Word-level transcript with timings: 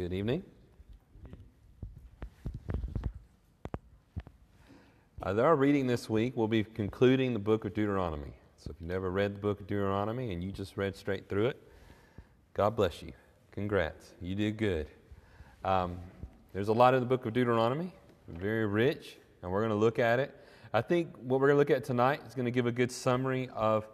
Good 0.00 0.14
evening. 0.14 0.42
Uh, 5.22 5.34
our 5.42 5.54
reading 5.54 5.86
this 5.86 6.08
week 6.08 6.34
will 6.38 6.48
be 6.48 6.64
concluding 6.64 7.34
the 7.34 7.38
book 7.38 7.66
of 7.66 7.74
Deuteronomy. 7.74 8.32
So 8.56 8.70
if 8.70 8.76
you've 8.80 8.88
never 8.88 9.10
read 9.10 9.34
the 9.34 9.40
book 9.40 9.60
of 9.60 9.66
Deuteronomy 9.66 10.32
and 10.32 10.42
you 10.42 10.52
just 10.52 10.78
read 10.78 10.96
straight 10.96 11.28
through 11.28 11.48
it, 11.48 11.62
God 12.54 12.76
bless 12.76 13.02
you. 13.02 13.12
Congrats. 13.52 14.14
You 14.22 14.34
did 14.34 14.56
good. 14.56 14.86
Um, 15.66 15.98
there's 16.54 16.68
a 16.68 16.72
lot 16.72 16.94
in 16.94 17.00
the 17.00 17.06
book 17.06 17.26
of 17.26 17.34
Deuteronomy, 17.34 17.92
very 18.26 18.64
rich, 18.64 19.18
and 19.42 19.52
we're 19.52 19.60
going 19.60 19.68
to 19.68 19.76
look 19.76 19.98
at 19.98 20.18
it. 20.18 20.34
I 20.72 20.80
think 20.80 21.14
what 21.18 21.42
we're 21.42 21.48
going 21.48 21.56
to 21.56 21.72
look 21.74 21.78
at 21.78 21.84
tonight 21.84 22.22
is 22.26 22.34
going 22.34 22.46
to 22.46 22.50
give 22.50 22.64
a 22.64 22.72
good 22.72 22.90
summary 22.90 23.50
of 23.54 23.86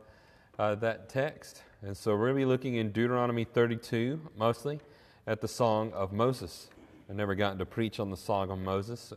uh, 0.57 0.77
that 0.77 1.09
text. 1.09 1.65
And 1.83 1.97
so 1.97 2.13
we're 2.13 2.27
going 2.27 2.35
to 2.35 2.41
be 2.43 2.45
looking 2.45 2.77
in 2.77 2.93
Deuteronomy 2.93 3.43
32 3.43 4.21
mostly 4.39 4.79
at 5.27 5.41
the 5.41 5.49
Song 5.49 5.93
of 5.93 6.13
Moses. 6.13 6.69
I've 7.11 7.17
never 7.17 7.35
gotten 7.35 7.59
to 7.59 7.67
preach 7.67 7.99
on 7.99 8.11
the 8.11 8.17
Song 8.17 8.51
of 8.51 8.59
Moses 8.59 9.13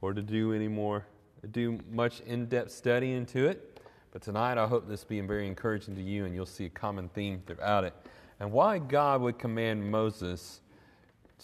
or 0.00 0.12
to 0.12 0.22
do 0.22 0.52
any 0.52 0.68
more, 0.68 1.04
do 1.50 1.78
much 1.90 2.20
in 2.20 2.46
depth 2.46 2.70
study 2.70 3.12
into 3.12 3.46
it. 3.46 3.80
But 4.12 4.22
tonight 4.22 4.58
I 4.58 4.66
hope 4.66 4.88
this 4.88 5.04
being 5.04 5.26
very 5.26 5.46
encouraging 5.46 5.94
to 5.96 6.02
you 6.02 6.24
and 6.24 6.34
you'll 6.34 6.46
see 6.46 6.66
a 6.66 6.70
common 6.70 7.08
theme 7.08 7.42
throughout 7.46 7.84
it. 7.84 7.94
And 8.38 8.52
why 8.52 8.78
God 8.78 9.20
would 9.20 9.38
command 9.38 9.90
Moses 9.90 10.60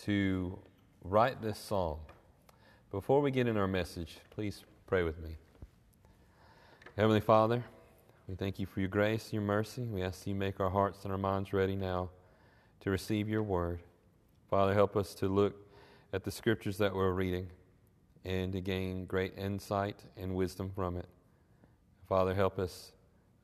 to 0.04 0.58
write 1.04 1.42
this 1.42 1.58
song. 1.58 1.98
Before 2.90 3.20
we 3.20 3.30
get 3.30 3.46
in 3.46 3.56
our 3.56 3.68
message, 3.68 4.18
please 4.30 4.64
pray 4.86 5.02
with 5.02 5.18
me. 5.20 5.36
Heavenly 6.96 7.20
Father, 7.20 7.62
we 8.26 8.34
thank 8.34 8.58
you 8.58 8.66
for 8.66 8.80
your 8.80 8.88
grace, 8.88 9.24
and 9.24 9.34
your 9.34 9.42
mercy. 9.42 9.82
We 9.82 10.02
ask 10.02 10.26
you 10.26 10.34
make 10.34 10.60
our 10.60 10.70
hearts 10.70 11.04
and 11.04 11.12
our 11.12 11.18
minds 11.18 11.52
ready 11.52 11.76
now 11.76 12.10
to 12.80 12.90
receive 12.90 13.28
your 13.28 13.42
word. 13.42 13.80
Father, 14.50 14.74
help 14.74 14.96
us 14.96 15.14
to 15.14 15.28
look 15.28 15.54
at 16.12 16.24
the 16.24 16.30
scriptures 16.30 16.78
that 16.78 16.94
we're 16.94 17.12
reading 17.12 17.48
and 18.24 18.52
to 18.52 18.60
gain 18.60 19.06
great 19.06 19.36
insight 19.36 19.96
and 20.16 20.34
wisdom 20.34 20.70
from 20.74 20.96
it. 20.96 21.06
Father, 22.08 22.34
help 22.34 22.58
us, 22.58 22.92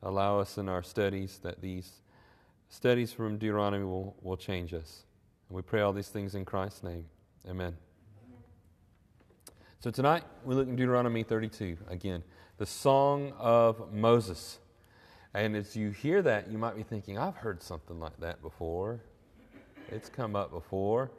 allow 0.01 0.39
us 0.39 0.57
in 0.57 0.69
our 0.69 0.81
studies 0.81 1.39
that 1.43 1.61
these 1.61 1.91
studies 2.69 3.11
from 3.11 3.37
Deuteronomy 3.37 3.83
will, 3.83 4.15
will 4.21 4.37
change 4.37 4.73
us. 4.73 5.03
And 5.49 5.55
we 5.55 5.61
pray 5.61 5.81
all 5.81 5.93
these 5.93 6.09
things 6.09 6.35
in 6.35 6.45
Christ's 6.45 6.83
name. 6.83 7.05
Amen. 7.49 7.75
So 9.79 9.91
tonight 9.91 10.23
we 10.45 10.55
look 10.55 10.67
in 10.67 10.77
Deuteronomy 10.77 11.23
32 11.23 11.77
again, 11.89 12.23
the 12.57 12.65
Song 12.65 13.33
of 13.37 13.93
Moses. 13.93 14.59
And 15.33 15.55
as 15.55 15.75
you 15.75 15.91
hear 15.91 16.21
that, 16.21 16.49
you 16.49 16.57
might 16.57 16.77
be 16.77 16.83
thinking, 16.83 17.17
I've 17.17 17.35
heard 17.35 17.61
something 17.61 17.99
like 17.99 18.17
that 18.21 18.41
before. 18.41 19.01
It's 19.93 20.09
come 20.09 20.35
up 20.35 20.51
before. 20.51 21.11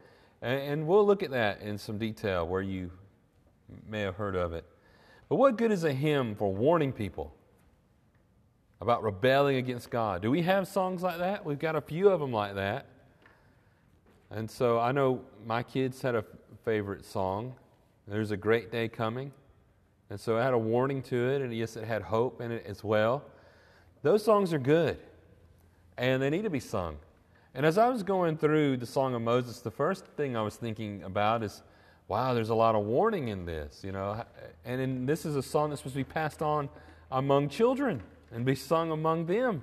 And, 0.42 0.61
and 0.61 0.86
we'll 0.86 1.06
look 1.06 1.22
at 1.22 1.30
that 1.30 1.62
in 1.62 1.78
some 1.78 1.98
detail 1.98 2.47
where 2.47 2.62
you 2.62 2.91
may 3.89 4.00
have 4.00 4.16
heard 4.16 4.36
of 4.36 4.53
it. 4.53 4.64
But 5.28 5.36
what 5.36 5.56
good 5.56 5.72
is 5.72 5.84
a 5.84 5.92
hymn 5.92 6.34
for 6.34 6.53
warning 6.53 6.92
people 6.92 7.34
about 8.81 9.03
rebelling 9.03 9.56
against 9.56 9.91
God? 9.91 10.22
Do 10.22 10.31
we 10.31 10.42
have 10.42 10.69
songs 10.69 11.03
like 11.03 11.19
that? 11.19 11.44
We've 11.44 11.58
got 11.58 11.77
a 11.77 11.81
few 11.81 12.08
of 12.08 12.20
them 12.20 12.33
like 12.33 12.55
that. 12.56 12.86
And 14.31 14.50
so 14.50 14.78
I 14.78 14.92
know 14.92 15.22
my 15.47 15.62
kids 15.62 16.03
had 16.03 16.14
a 16.14 16.25
favorite 16.64 17.05
song. 17.05 17.55
There's 18.06 18.33
a 18.33 18.36
great 18.36 18.70
day 18.70 18.88
coming. 18.88 19.33
And 20.11 20.20
so 20.20 20.36
it 20.36 20.42
had 20.42 20.53
a 20.53 20.59
warning 20.59 21.03
to 21.03 21.31
it, 21.31 21.41
and 21.41 21.55
yes, 21.55 21.77
it 21.77 21.84
had 21.84 22.03
hope 22.03 22.41
in 22.41 22.53
it 22.53 22.64
as 22.66 22.84
well. 22.84 23.25
Those 24.03 24.22
songs 24.22 24.53
are 24.53 24.59
good, 24.59 24.98
and 25.97 26.20
they 26.20 26.28
need 26.28 26.42
to 26.42 26.50
be 26.50 26.61
sung. 26.61 26.98
And 27.55 27.64
as 27.64 27.78
I 27.78 27.88
was 27.88 28.02
going 28.02 28.36
through 28.36 28.78
the 28.78 28.86
Song 28.86 29.14
of 29.14 29.22
Moses, 29.22 29.60
the 29.60 29.70
first 29.70 30.06
thing 30.16 30.36
I 30.36 30.42
was 30.42 30.56
thinking 30.56 31.05
about 31.05 31.44
is, 31.44 31.62
wow, 32.08 32.34
there's 32.34 32.48
a 32.48 32.55
lot 32.55 32.74
of 32.74 32.84
warning 32.84 33.28
in 33.28 33.47
this, 33.47 33.83
you 33.84 33.92
know. 33.92 34.24
And 34.65 34.81
in, 34.81 35.06
this 35.06 35.25
is 35.25 35.37
a 35.37 35.42
song 35.42 35.70
that's 35.70 35.81
supposed 35.81 35.94
to 35.94 36.00
be 36.00 36.04
passed 36.04 36.43
on 36.43 36.69
among 37.12 37.48
children 37.48 38.03
and 38.32 38.44
be 38.44 38.56
sung 38.56 38.91
among 38.91 39.26
them 39.26 39.62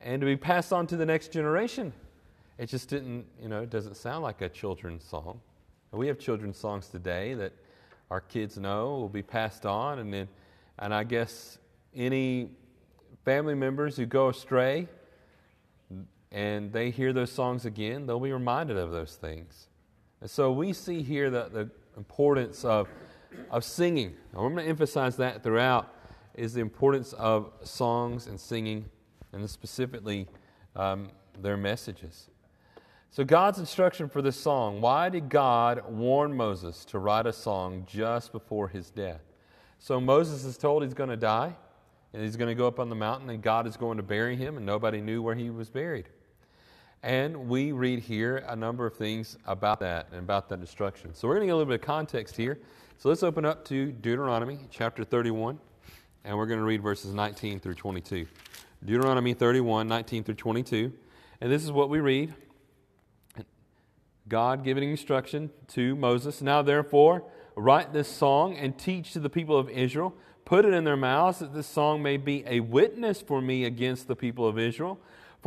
and 0.00 0.20
to 0.22 0.26
be 0.26 0.36
passed 0.36 0.72
on 0.72 0.86
to 0.86 0.96
the 0.96 1.04
next 1.04 1.32
generation. 1.32 1.92
It 2.56 2.66
just 2.66 2.88
didn't, 2.88 3.26
you 3.40 3.48
know, 3.48 3.60
it 3.60 3.68
doesn't 3.68 3.96
sound 3.96 4.22
like 4.22 4.40
a 4.40 4.48
children's 4.48 5.04
song. 5.04 5.40
We 5.92 6.06
have 6.08 6.18
children's 6.18 6.56
songs 6.56 6.88
today 6.88 7.34
that 7.34 7.52
our 8.10 8.20
kids 8.20 8.56
know 8.56 8.96
will 8.96 9.08
be 9.08 9.22
passed 9.22 9.66
on, 9.66 9.98
and 9.98 10.12
then, 10.12 10.28
and 10.78 10.94
I 10.94 11.04
guess 11.04 11.58
any 11.94 12.50
family 13.24 13.54
members 13.54 13.96
who 13.96 14.06
go 14.06 14.28
astray 14.28 14.88
and 16.30 16.72
they 16.72 16.90
hear 16.90 17.12
those 17.12 17.32
songs 17.32 17.64
again, 17.64 18.06
they'll 18.06 18.20
be 18.20 18.32
reminded 18.32 18.76
of 18.76 18.90
those 18.90 19.16
things. 19.16 19.68
And 20.20 20.30
so 20.30 20.52
we 20.52 20.72
see 20.72 21.02
here 21.02 21.30
the, 21.30 21.48
the 21.50 21.70
importance 21.96 22.64
of, 22.64 22.88
of 23.50 23.64
singing. 23.64 24.14
And 24.32 24.40
I'm 24.40 24.52
going 24.54 24.64
to 24.64 24.70
emphasize 24.70 25.16
that 25.16 25.42
throughout 25.42 25.94
is 26.34 26.54
the 26.54 26.60
importance 26.60 27.12
of 27.14 27.50
songs 27.62 28.26
and 28.26 28.38
singing, 28.38 28.84
and 29.32 29.48
specifically 29.50 30.28
um, 30.76 31.10
their 31.40 31.56
messages. 31.56 32.28
So, 33.10 33.24
God's 33.24 33.58
instruction 33.58 34.08
for 34.08 34.22
this 34.22 34.36
song 34.36 34.80
why 34.80 35.08
did 35.08 35.28
God 35.28 35.82
warn 35.88 36.36
Moses 36.36 36.84
to 36.86 36.98
write 36.98 37.26
a 37.26 37.32
song 37.32 37.86
just 37.88 38.32
before 38.32 38.68
his 38.68 38.90
death? 38.90 39.22
So, 39.78 40.00
Moses 40.00 40.44
is 40.44 40.56
told 40.56 40.82
he's 40.82 40.94
going 40.94 41.10
to 41.10 41.16
die, 41.16 41.56
and 42.12 42.22
he's 42.22 42.36
going 42.36 42.48
to 42.48 42.54
go 42.54 42.68
up 42.68 42.78
on 42.78 42.88
the 42.88 42.94
mountain, 42.94 43.30
and 43.30 43.42
God 43.42 43.66
is 43.66 43.76
going 43.76 43.96
to 43.96 44.02
bury 44.02 44.36
him, 44.36 44.56
and 44.56 44.66
nobody 44.66 45.00
knew 45.00 45.22
where 45.22 45.34
he 45.34 45.50
was 45.50 45.70
buried. 45.70 46.08
And 47.02 47.48
we 47.48 47.70
read 47.70 48.00
here 48.00 48.44
a 48.48 48.56
number 48.56 48.84
of 48.84 48.96
things 48.96 49.38
about 49.46 49.78
that 49.80 50.08
and 50.10 50.18
about 50.18 50.48
that 50.48 50.60
destruction. 50.60 51.14
So, 51.14 51.28
we're 51.28 51.34
going 51.34 51.42
to 51.42 51.46
get 51.46 51.52
a 51.52 51.56
little 51.56 51.72
bit 51.72 51.80
of 51.80 51.86
context 51.86 52.36
here. 52.36 52.58
So, 52.98 53.08
let's 53.08 53.22
open 53.22 53.44
up 53.44 53.64
to 53.66 53.92
Deuteronomy 53.92 54.58
chapter 54.70 55.04
31, 55.04 55.60
and 56.24 56.36
we're 56.36 56.46
going 56.46 56.58
to 56.58 56.64
read 56.64 56.82
verses 56.82 57.14
19 57.14 57.60
through 57.60 57.74
22. 57.74 58.26
Deuteronomy 58.84 59.32
31, 59.32 59.86
19 59.86 60.24
through 60.24 60.34
22. 60.34 60.92
And 61.40 61.52
this 61.52 61.62
is 61.62 61.70
what 61.70 61.88
we 61.88 62.00
read. 62.00 62.34
God 64.28 64.64
giving 64.64 64.90
instruction 64.90 65.50
to 65.68 65.94
Moses. 65.94 66.42
Now, 66.42 66.62
therefore, 66.62 67.22
write 67.54 67.92
this 67.92 68.08
song 68.08 68.56
and 68.56 68.76
teach 68.76 69.12
to 69.12 69.20
the 69.20 69.30
people 69.30 69.56
of 69.56 69.70
Israel. 69.70 70.14
Put 70.44 70.64
it 70.64 70.74
in 70.74 70.82
their 70.82 70.96
mouths 70.96 71.38
that 71.38 71.54
this 71.54 71.66
song 71.66 72.02
may 72.02 72.16
be 72.16 72.42
a 72.46 72.58
witness 72.60 73.22
for 73.22 73.40
me 73.40 73.64
against 73.64 74.08
the 74.08 74.16
people 74.16 74.48
of 74.48 74.58
Israel. 74.58 74.98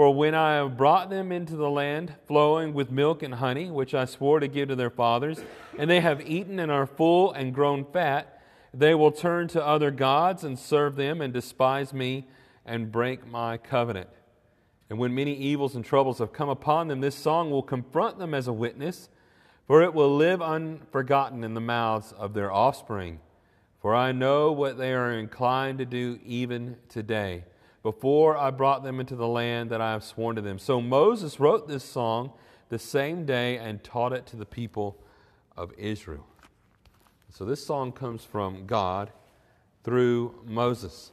For 0.01 0.11
when 0.11 0.33
I 0.33 0.55
have 0.55 0.77
brought 0.77 1.11
them 1.11 1.31
into 1.31 1.55
the 1.55 1.69
land 1.69 2.15
flowing 2.25 2.73
with 2.73 2.89
milk 2.89 3.21
and 3.21 3.35
honey, 3.35 3.69
which 3.69 3.93
I 3.93 4.05
swore 4.05 4.39
to 4.39 4.47
give 4.47 4.69
to 4.69 4.75
their 4.75 4.89
fathers, 4.89 5.39
and 5.77 5.87
they 5.87 5.99
have 5.99 6.27
eaten 6.27 6.57
and 6.57 6.71
are 6.71 6.87
full 6.87 7.31
and 7.33 7.53
grown 7.53 7.85
fat, 7.85 8.41
they 8.73 8.95
will 8.95 9.11
turn 9.11 9.47
to 9.49 9.63
other 9.63 9.91
gods 9.91 10.43
and 10.43 10.57
serve 10.57 10.95
them 10.95 11.21
and 11.21 11.31
despise 11.31 11.93
me 11.93 12.25
and 12.65 12.91
break 12.91 13.27
my 13.27 13.57
covenant. 13.57 14.09
And 14.89 14.97
when 14.97 15.13
many 15.13 15.35
evils 15.35 15.75
and 15.75 15.85
troubles 15.85 16.17
have 16.17 16.33
come 16.33 16.49
upon 16.49 16.87
them, 16.87 17.01
this 17.01 17.13
song 17.15 17.51
will 17.51 17.61
confront 17.61 18.17
them 18.17 18.33
as 18.33 18.47
a 18.47 18.53
witness, 18.53 19.07
for 19.67 19.83
it 19.83 19.93
will 19.93 20.17
live 20.17 20.41
unforgotten 20.41 21.43
in 21.43 21.53
the 21.53 21.61
mouths 21.61 22.11
of 22.13 22.33
their 22.33 22.51
offspring. 22.51 23.19
For 23.83 23.93
I 23.93 24.13
know 24.13 24.51
what 24.51 24.79
they 24.79 24.93
are 24.93 25.11
inclined 25.11 25.77
to 25.77 25.85
do 25.85 26.19
even 26.25 26.77
today, 26.89 27.43
before 27.83 28.37
I 28.37 28.51
brought 28.51 28.83
them 28.83 28.99
into 28.99 29.15
the 29.15 29.27
land 29.27 29.69
that 29.71 29.81
I 29.81 29.91
have 29.91 30.03
sworn 30.03 30.35
to 30.35 30.41
them. 30.41 30.59
So 30.59 30.81
Moses 30.81 31.39
wrote 31.39 31.67
this 31.67 31.83
song 31.83 32.31
the 32.69 32.79
same 32.79 33.25
day 33.25 33.57
and 33.57 33.83
taught 33.83 34.13
it 34.13 34.25
to 34.27 34.37
the 34.37 34.45
people 34.45 34.97
of 35.57 35.73
Israel. 35.77 36.25
So 37.29 37.45
this 37.45 37.65
song 37.65 37.91
comes 37.91 38.23
from 38.23 38.65
God 38.65 39.11
through 39.83 40.35
Moses. 40.45 41.11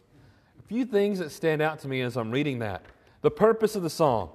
A 0.58 0.62
few 0.62 0.84
things 0.84 1.18
that 1.20 1.30
stand 1.30 1.62
out 1.62 1.78
to 1.80 1.88
me 1.88 2.02
as 2.02 2.16
I'm 2.16 2.30
reading 2.30 2.58
that. 2.58 2.82
The 3.22 3.30
purpose 3.30 3.74
of 3.74 3.82
the 3.82 3.90
song. 3.90 4.30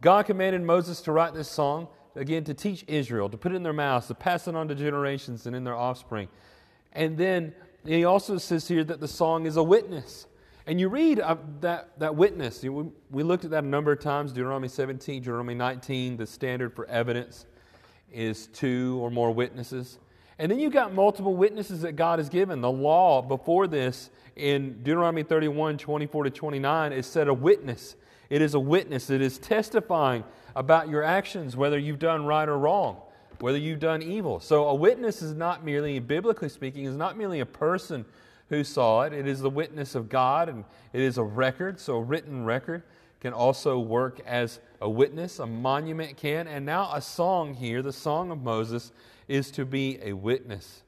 God 0.00 0.26
commanded 0.26 0.62
Moses 0.62 1.00
to 1.02 1.12
write 1.12 1.34
this 1.34 1.48
song, 1.48 1.88
again, 2.14 2.44
to 2.44 2.54
teach 2.54 2.84
Israel, 2.88 3.28
to 3.28 3.36
put 3.36 3.52
it 3.52 3.56
in 3.56 3.62
their 3.62 3.72
mouths, 3.72 4.08
to 4.08 4.14
pass 4.14 4.48
it 4.48 4.54
on 4.54 4.68
to 4.68 4.74
generations 4.74 5.46
and 5.46 5.54
in 5.54 5.64
their 5.64 5.76
offspring. 5.76 6.28
And 6.92 7.16
then 7.16 7.54
he 7.84 8.04
also 8.04 8.38
says 8.38 8.66
here 8.66 8.84
that 8.84 9.00
the 9.00 9.08
song 9.08 9.46
is 9.46 9.56
a 9.56 9.62
witness. 9.62 10.26
And 10.66 10.80
you 10.80 10.88
read 10.88 11.20
uh, 11.20 11.36
that, 11.60 11.98
that 12.00 12.16
witness. 12.16 12.62
We, 12.62 12.70
we 13.10 13.22
looked 13.22 13.44
at 13.44 13.52
that 13.52 13.62
a 13.62 13.66
number 13.66 13.92
of 13.92 14.00
times 14.00 14.32
Deuteronomy 14.32 14.68
17, 14.68 15.22
Deuteronomy 15.22 15.54
19. 15.54 16.16
The 16.16 16.26
standard 16.26 16.74
for 16.74 16.86
evidence 16.86 17.46
is 18.12 18.48
two 18.48 18.98
or 19.00 19.10
more 19.10 19.30
witnesses. 19.32 19.98
And 20.38 20.50
then 20.50 20.58
you've 20.58 20.72
got 20.72 20.92
multiple 20.92 21.36
witnesses 21.36 21.82
that 21.82 21.92
God 21.92 22.18
has 22.18 22.28
given. 22.28 22.60
The 22.60 22.70
law 22.70 23.22
before 23.22 23.68
this 23.68 24.10
in 24.34 24.82
Deuteronomy 24.82 25.22
31, 25.22 25.78
24 25.78 26.24
to 26.24 26.30
29 26.30 26.92
is 26.92 27.06
said 27.06 27.28
a 27.28 27.34
witness. 27.34 27.94
It 28.28 28.42
is 28.42 28.54
a 28.54 28.60
witness. 28.60 29.08
It 29.08 29.22
is 29.22 29.38
testifying 29.38 30.24
about 30.56 30.88
your 30.88 31.04
actions, 31.04 31.56
whether 31.56 31.78
you've 31.78 32.00
done 32.00 32.26
right 32.26 32.48
or 32.48 32.58
wrong, 32.58 33.00
whether 33.38 33.56
you've 33.56 33.78
done 33.78 34.02
evil. 34.02 34.40
So 34.40 34.66
a 34.66 34.74
witness 34.74 35.22
is 35.22 35.32
not 35.32 35.64
merely, 35.64 36.00
biblically 36.00 36.48
speaking, 36.48 36.86
is 36.86 36.96
not 36.96 37.16
merely 37.16 37.40
a 37.40 37.46
person 37.46 38.04
who 38.48 38.62
saw 38.64 39.02
it. 39.02 39.12
It 39.12 39.26
is 39.26 39.40
the 39.40 39.50
witness 39.50 39.94
of 39.94 40.08
God, 40.08 40.48
and 40.48 40.64
it 40.92 41.00
is 41.00 41.18
a 41.18 41.22
record, 41.22 41.80
so 41.80 41.96
a 41.96 42.02
written 42.02 42.44
record 42.44 42.82
can 43.20 43.32
also 43.32 43.78
work 43.78 44.20
as 44.26 44.60
a 44.80 44.88
witness, 44.88 45.38
a 45.38 45.46
monument 45.46 46.16
can, 46.16 46.46
and 46.46 46.64
now 46.64 46.92
a 46.92 47.00
song 47.00 47.54
here, 47.54 47.82
the 47.82 47.92
Song 47.92 48.30
of 48.30 48.42
Moses, 48.42 48.92
is 49.26 49.50
to 49.52 49.64
be 49.64 49.98
a 50.02 50.12
witness. 50.12 50.82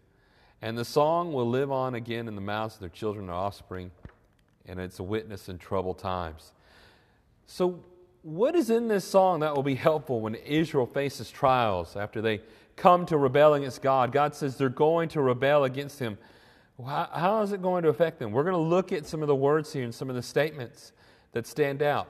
And 0.61 0.77
the 0.77 0.85
song 0.85 1.33
will 1.33 1.49
live 1.49 1.71
on 1.73 1.95
again 1.95 2.29
in 2.29 2.35
the 2.35 2.41
mouths 2.41 2.75
of 2.75 2.81
their 2.81 2.89
children 2.89 3.27
and 3.27 3.35
offspring, 3.35 3.91
and 4.67 4.79
it's 4.79 4.99
a 4.99 5.03
witness 5.03 5.49
in 5.49 5.59
troubled 5.59 5.99
times. 5.99 6.53
So, 7.47 7.83
what 8.23 8.55
is 8.57 8.69
in 8.69 8.89
this 8.89 9.05
song 9.05 9.41
that 9.41 9.55
will 9.55 9.63
be 9.63 9.77
helpful 9.77 10.21
when 10.21 10.35
Israel 10.35 10.87
faces 10.87 11.31
trials 11.31 11.97
after 11.97 12.21
they 12.21 12.43
come 12.77 13.07
to 13.07 13.17
rebel 13.17 13.55
against 13.55 13.81
God? 13.81 14.13
God 14.13 14.35
says 14.35 14.57
they're 14.57 14.69
going 14.69 15.09
to 15.11 15.23
rebel 15.23 15.65
against 15.65 15.99
Him. 15.99 16.19
How, 16.85 17.09
how 17.13 17.43
is 17.43 17.53
it 17.53 17.61
going 17.61 17.83
to 17.83 17.89
affect 17.89 18.19
them? 18.19 18.31
We're 18.31 18.45
going 18.45 18.55
to 18.55 18.59
look 18.59 18.93
at 18.93 19.07
some 19.07 19.23
of 19.23 19.29
the 19.29 19.35
words 19.35 19.73
here 19.73 19.85
and 19.85 19.95
some 19.95 20.09
of 20.09 20.17
the 20.17 20.23
statements 20.23 20.93
that 21.33 21.47
stand 21.47 21.83
out. 21.83 22.09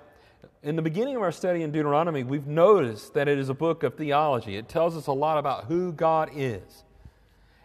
In 0.62 0.76
the 0.76 0.82
beginning 0.82 1.16
of 1.16 1.22
our 1.22 1.32
study 1.32 1.62
in 1.62 1.72
Deuteronomy, 1.72 2.22
we've 2.22 2.46
noticed 2.46 3.14
that 3.14 3.28
it 3.28 3.38
is 3.38 3.48
a 3.48 3.54
book 3.54 3.82
of 3.82 3.94
theology. 3.94 4.56
It 4.56 4.68
tells 4.68 4.96
us 4.96 5.06
a 5.06 5.12
lot 5.12 5.38
about 5.38 5.64
who 5.64 5.92
God 5.92 6.30
is. 6.34 6.84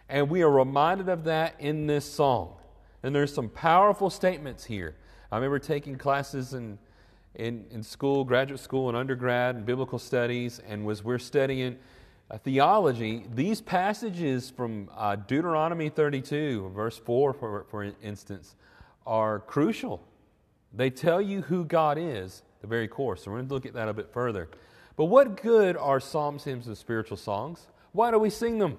And 0.08 0.30
we 0.30 0.42
are 0.42 0.50
reminded 0.50 1.08
of 1.08 1.24
that 1.24 1.54
in 1.58 1.86
this 1.86 2.04
song. 2.04 2.54
And 3.02 3.14
there's 3.14 3.34
some 3.34 3.48
powerful 3.48 4.10
statements 4.10 4.64
here. 4.64 4.94
I 5.30 5.36
remember 5.36 5.58
taking 5.58 5.96
classes 5.96 6.54
in, 6.54 6.78
in, 7.34 7.66
in 7.70 7.82
school, 7.82 8.24
graduate 8.24 8.60
school, 8.60 8.88
and 8.88 8.96
undergrad, 8.96 9.56
and 9.56 9.66
biblical 9.66 9.98
studies, 9.98 10.60
and 10.66 10.84
was 10.86 11.04
we're 11.04 11.18
studying 11.18 11.76
theology. 12.42 13.24
These 13.34 13.60
passages 13.60 14.50
from 14.50 14.90
uh, 14.96 15.16
Deuteronomy 15.16 15.88
32, 15.88 16.70
verse 16.74 16.98
4, 16.98 17.32
for, 17.32 17.66
for 17.70 17.92
instance, 18.02 18.56
are 19.06 19.40
crucial. 19.40 20.02
They 20.72 20.90
tell 20.90 21.20
you 21.20 21.42
who 21.42 21.64
God 21.64 21.98
is, 21.98 22.42
the 22.60 22.66
very 22.66 22.88
core. 22.88 23.16
So 23.16 23.30
we're 23.30 23.38
going 23.38 23.48
to 23.48 23.54
look 23.54 23.66
at 23.66 23.74
that 23.74 23.88
a 23.88 23.92
bit 23.92 24.12
further. 24.12 24.48
But 24.96 25.06
what 25.06 25.40
good 25.40 25.76
are 25.76 26.00
psalms, 26.00 26.44
hymns, 26.44 26.66
and 26.66 26.76
spiritual 26.76 27.16
songs? 27.16 27.66
Why 27.92 28.10
do 28.10 28.18
we 28.18 28.30
sing 28.30 28.58
them? 28.58 28.78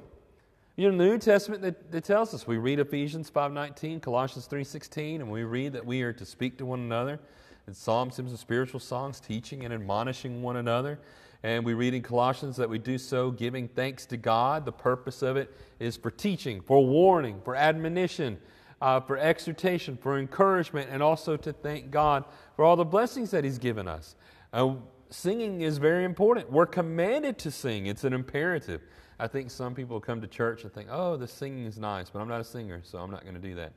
You 0.75 0.85
know, 0.85 0.91
in 0.91 0.97
the 0.97 1.05
New 1.05 1.17
Testament 1.17 1.61
that, 1.61 1.91
that 1.91 2.03
tells 2.03 2.33
us 2.33 2.45
we 2.45 2.57
read 2.57 2.79
Ephesians 2.79 3.31
5.19, 3.31 4.01
Colossians 4.01 4.47
3.16, 4.47 5.15
and 5.15 5.31
we 5.31 5.43
read 5.43 5.71
that 5.73 5.85
we 5.85 6.01
are 6.01 6.11
to 6.11 6.25
speak 6.25 6.57
to 6.57 6.65
one 6.65 6.79
another 6.79 7.19
in 7.67 7.73
psalms, 7.73 8.17
hymns, 8.17 8.31
and 8.31 8.39
spiritual 8.39 8.81
songs, 8.81 9.19
teaching 9.19 9.63
and 9.63 9.73
admonishing 9.73 10.41
one 10.41 10.57
another. 10.57 10.99
And 11.45 11.63
we 11.63 11.75
read 11.75 11.93
in 11.93 12.01
Colossians 12.01 12.57
that 12.57 12.67
we 12.67 12.79
do 12.79 12.97
so 12.97 13.29
giving 13.29 13.67
thanks 13.67 14.07
to 14.07 14.17
God. 14.17 14.65
The 14.65 14.71
purpose 14.71 15.21
of 15.21 15.37
it 15.37 15.55
is 15.79 15.95
for 15.95 16.09
teaching, 16.09 16.59
for 16.59 16.83
warning, 16.83 17.39
for 17.45 17.55
admonition, 17.55 18.39
uh, 18.81 18.99
for 19.01 19.15
exhortation, 19.15 19.95
for 19.95 20.17
encouragement, 20.17 20.89
and 20.91 21.03
also 21.03 21.37
to 21.37 21.53
thank 21.53 21.91
God 21.91 22.25
for 22.55 22.65
all 22.65 22.75
the 22.75 22.83
blessings 22.83 23.29
that 23.29 23.43
He's 23.43 23.59
given 23.59 23.87
us. 23.87 24.15
Uh, 24.53 24.73
singing 25.11 25.61
is 25.61 25.77
very 25.77 26.03
important. 26.03 26.51
We're 26.51 26.65
commanded 26.65 27.37
to 27.37 27.51
sing, 27.51 27.85
it's 27.85 28.05
an 28.05 28.13
imperative. 28.13 28.81
I 29.19 29.27
think 29.27 29.51
some 29.51 29.75
people 29.75 29.99
come 29.99 30.21
to 30.21 30.27
church 30.27 30.63
and 30.63 30.73
think, 30.73 30.89
oh, 30.91 31.15
the 31.15 31.27
singing 31.27 31.65
is 31.65 31.77
nice, 31.77 32.09
but 32.09 32.21
I'm 32.21 32.27
not 32.27 32.41
a 32.41 32.43
singer, 32.43 32.81
so 32.83 32.97
I'm 32.97 33.11
not 33.11 33.21
going 33.21 33.35
to 33.35 33.39
do 33.39 33.53
that. 33.53 33.73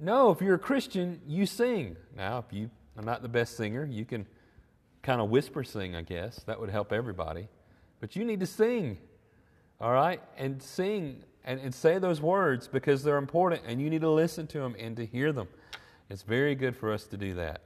No, 0.00 0.30
if 0.30 0.40
you're 0.40 0.54
a 0.54 0.58
Christian, 0.58 1.20
you 1.26 1.46
sing. 1.46 1.96
Now, 2.16 2.38
if 2.38 2.56
you 2.56 2.70
are 2.96 3.02
not 3.02 3.22
the 3.22 3.28
best 3.28 3.56
singer, 3.56 3.88
you 3.90 4.04
can 4.04 4.24
kind 5.02 5.20
of 5.20 5.30
whisper 5.30 5.64
sing, 5.64 5.94
I 5.94 6.02
guess. 6.02 6.42
That 6.44 6.60
would 6.60 6.70
help 6.70 6.92
everybody. 6.92 7.48
But 8.00 8.16
you 8.16 8.24
need 8.24 8.40
to 8.40 8.46
sing, 8.46 8.98
all 9.80 9.92
right? 9.92 10.20
And 10.36 10.62
sing 10.62 11.22
and, 11.44 11.60
and 11.60 11.74
say 11.74 11.98
those 11.98 12.20
words 12.20 12.68
because 12.68 13.02
they're 13.02 13.18
important 13.18 13.62
and 13.66 13.80
you 13.80 13.90
need 13.90 14.02
to 14.02 14.10
listen 14.10 14.46
to 14.48 14.58
them 14.58 14.76
and 14.78 14.96
to 14.96 15.06
hear 15.06 15.32
them. 15.32 15.48
It's 16.08 16.22
very 16.22 16.54
good 16.54 16.76
for 16.76 16.92
us 16.92 17.04
to 17.04 17.16
do 17.16 17.34
that. 17.34 17.62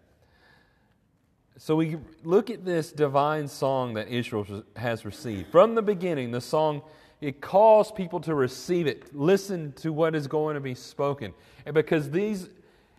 So 1.59 1.75
we 1.75 1.97
look 2.23 2.51
at 2.51 2.65
this 2.65 2.93
divine 2.93 3.49
song 3.49 3.95
that 3.95 4.09
Israel 4.09 4.63
has 4.77 5.05
received. 5.05 5.51
From 5.51 5.75
the 5.75 5.83
beginning, 5.83 6.31
the 6.31 6.41
song 6.41 6.83
it 7.21 7.41
calls 7.41 7.91
people 7.91 8.21
to 8.21 8.35
receive 8.35 8.87
it, 8.87 9.15
listen 9.17 9.73
to 9.77 9.91
what 9.93 10.15
is 10.15 10.27
going 10.27 10.55
to 10.55 10.61
be 10.61 10.75
spoken. 10.75 11.33
And 11.65 11.75
because 11.75 12.11
these, 12.11 12.51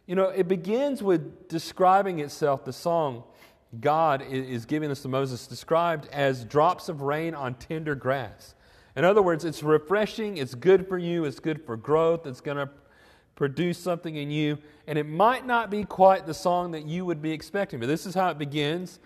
you 0.08 0.16
know, 0.16 0.30
it 0.30 0.48
begins 0.48 1.04
with 1.04 1.48
describing 1.48 2.20
itself, 2.20 2.66
the 2.66 2.74
song 2.74 3.24
God 3.80 4.22
is 4.22 4.66
giving 4.66 4.92
us 4.92 5.02
to 5.02 5.08
Moses, 5.08 5.46
described 5.46 6.08
as 6.12 6.46
drops 6.46 6.90
of 6.90 7.02
rain 7.02 7.36
on 7.36 7.56
tender 7.56 7.96
grass. 7.96 8.56
In 8.96 9.04
other 9.04 9.22
words, 9.22 9.46
it's 9.46 9.62
refreshing, 9.62 10.38
it's 10.38 10.56
good 10.56 10.88
for 10.88 10.98
you, 10.98 11.26
it's 11.26 11.40
good 11.40 11.64
for 11.66 11.78
growth, 11.78 12.26
it's 12.26 12.42
going 12.42 12.58
to 12.58 12.70
produce 13.36 13.78
something 13.78 14.16
in 14.16 14.32
you. 14.32 14.58
And 14.88 14.98
it 14.98 15.08
might 15.08 15.46
not 15.46 15.70
be 15.70 15.84
quite 15.84 16.26
the 16.26 16.34
song 16.34 16.72
that 16.72 16.86
you 16.86 17.06
would 17.06 17.22
be 17.22 17.32
expecting, 17.32 17.80
but 17.80 17.88
this 17.88 18.06
is 18.06 18.16
how 18.16 18.30
it 18.30 18.38
begins 18.38 19.00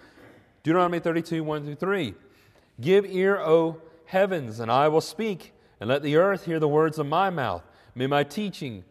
Deuteronomy 0.63 0.99
32, 0.99 1.43
1 1.43 1.65
through 1.65 1.75
3. 1.75 2.13
Give 2.79 3.05
ear, 3.05 3.39
O 3.39 3.81
heavens, 4.05 4.59
and 4.59 4.71
I 4.71 4.87
will 4.87 5.01
speak, 5.01 5.53
and 5.79 5.89
let 5.89 6.03
the 6.03 6.17
earth 6.17 6.45
hear 6.45 6.59
the 6.59 6.67
words 6.67 6.99
of 6.99 7.07
my 7.07 7.29
mouth. 7.29 7.63
May 7.95 8.07
my 8.07 8.23
teaching 8.23 8.83